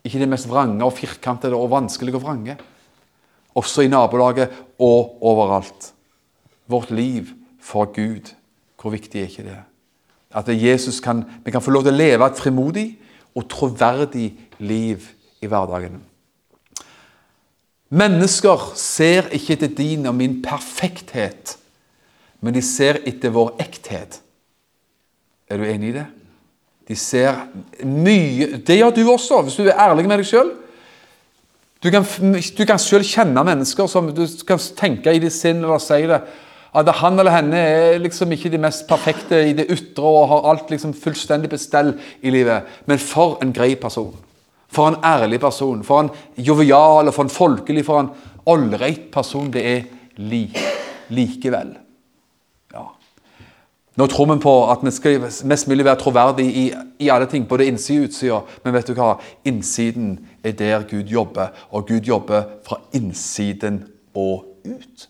[0.06, 2.56] Ikke de mest vrange og firkantede og vanskelige og vrange.
[3.58, 5.92] Også i nabolaget og overalt.
[6.68, 8.32] Vårt liv for Gud,
[8.80, 9.58] hvor viktig er ikke det?
[10.32, 12.88] At Jesus kan, vi kan få lov til å leve et frimodig
[13.36, 14.30] og troverdig
[14.60, 15.04] liv
[15.40, 16.00] i hverdagen.
[17.88, 21.56] Mennesker ser ikke etter din og min perfekthet,
[22.44, 24.20] men de ser etter vår ekthet.
[25.48, 26.04] Er du enig i det?
[26.88, 27.36] De ser
[27.84, 30.50] mye Det gjør du også, hvis du er ærlig med deg sjøl.
[31.84, 35.82] Du kan, du kan selv kjenne mennesker som du kan tenke i ditt sinn eller
[35.82, 36.18] si det.
[36.78, 40.48] At han eller henne er liksom ikke de mest perfekte i det ytre og har
[40.50, 42.66] alt liksom fullstendig bestell i livet.
[42.90, 44.16] Men for en grei person.
[44.68, 45.84] For en ærlig person.
[45.86, 48.10] For en jovial, og for en folkelig, for en
[48.48, 49.86] ålreit person det er
[50.18, 50.44] li,
[51.14, 51.76] likevel.
[53.98, 56.64] Nå tror vi på at vi skal mest mulig være troverdige i,
[56.98, 58.40] i alle ting, både innsiden og utsida.
[58.64, 59.16] Men vet du hva?
[59.44, 63.84] Innsiden er der Gud jobber, og Gud jobber fra innsiden
[64.14, 65.08] og ut.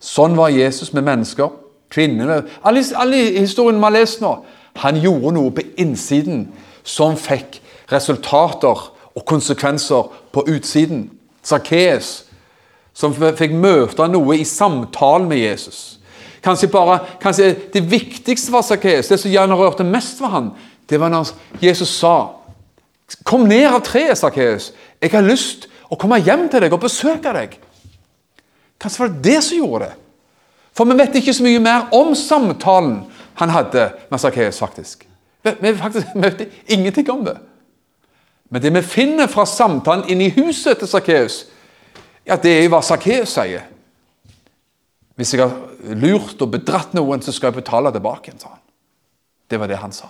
[0.00, 1.52] Sånn var Jesus med mennesker.
[1.92, 4.32] Kvinnene Alle, alle historiene vi har lest nå.
[4.80, 6.46] Han gjorde noe på innsiden
[6.82, 7.60] som fikk
[7.92, 11.10] resultater og konsekvenser på utsiden.
[11.44, 12.24] Sakkeus,
[12.96, 15.93] som fikk møte noe i samtalen med Jesus.
[16.44, 20.50] Kanskje bare, kanskje Det viktigste for Sakkeus, det som gjerne rørte mest for han,
[20.90, 21.32] det var når
[21.62, 22.40] Jesus sa
[23.24, 24.72] Kom ned av treet, Sakkeus.
[25.00, 27.58] Jeg har lyst å komme hjem til deg og besøke deg.
[28.80, 29.96] Kanskje var det det som gjorde det.
[30.74, 32.96] For vi vet ikke så mye mer om samtalen
[33.38, 35.04] han hadde med Sakkeus, faktisk.
[35.44, 37.36] Vi, faktisk, vi vet ingenting om det.
[38.50, 41.44] Men det vi finner fra samtalen inne i huset til Sakkeus,
[42.26, 43.68] ja, det er jo hva Sakkeus sier.
[45.14, 48.62] Hvis jeg har lurt og bedratt noen, så skal jeg betale tilbake sa han.
[49.50, 50.08] Det var det han sa.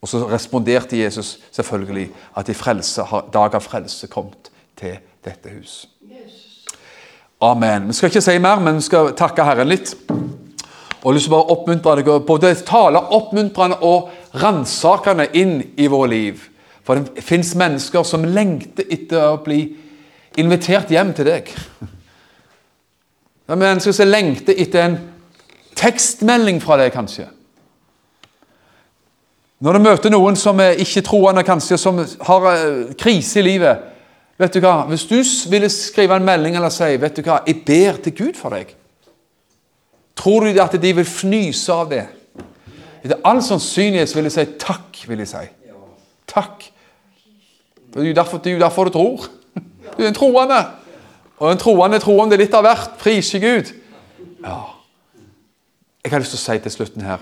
[0.00, 5.88] Og så responderte Jesus selvfølgelig at i frelse, dag av frelse kommet til dette hus.
[7.40, 7.88] Amen.
[7.88, 9.94] Vi skal ikke si mer, men vi skal takke Herren litt.
[11.00, 16.12] Og lyst til å bare oppmuntre deg, både tale oppmuntrende og ransakende inn i vårt
[16.12, 16.42] liv.
[16.84, 19.62] For det fins mennesker som lengter etter å bli
[20.40, 21.48] invitert hjem til deg.
[23.50, 24.92] Det er mennesker som lengter etter en
[25.74, 27.24] tekstmelding fra deg, kanskje.
[29.58, 33.88] Når du møter noen som er ikke-troende, kanskje, som har uh, krise i livet
[34.38, 35.18] vet du hva, Hvis du
[35.50, 38.70] ville skrive en melding eller si vet du hva, 'Jeg ber til Gud for deg',
[40.14, 42.06] tror du at de vil fnyse av det?
[43.02, 45.08] Etter all sannsynlighet vil jeg si takk.
[45.08, 45.46] vil jeg si.
[46.26, 46.70] Takk.
[47.94, 49.26] Det er jo derfor, er derfor du tror.
[49.98, 50.79] Du er en troende.
[51.40, 52.98] Og en troende tror om det litt av hvert.
[53.00, 53.72] Priser Gud.
[54.44, 54.58] Ja.
[56.04, 57.20] Jeg har lyst til å si til slutten her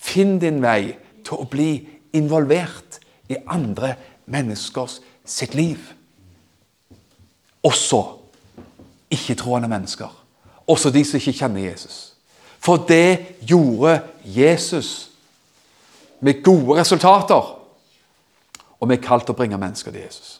[0.00, 0.94] Finn din vei
[1.26, 1.72] til å bli
[2.16, 3.92] involvert i andre
[4.30, 5.78] menneskers sitt liv.
[7.62, 8.00] Også
[9.12, 10.08] ikke-troende mennesker.
[10.66, 11.98] Også de som ikke kjenner Jesus.
[12.60, 15.10] For det gjorde Jesus
[16.20, 17.54] med gode resultater.
[18.80, 20.39] Og vi er kalt å bringe mennesker til Jesus.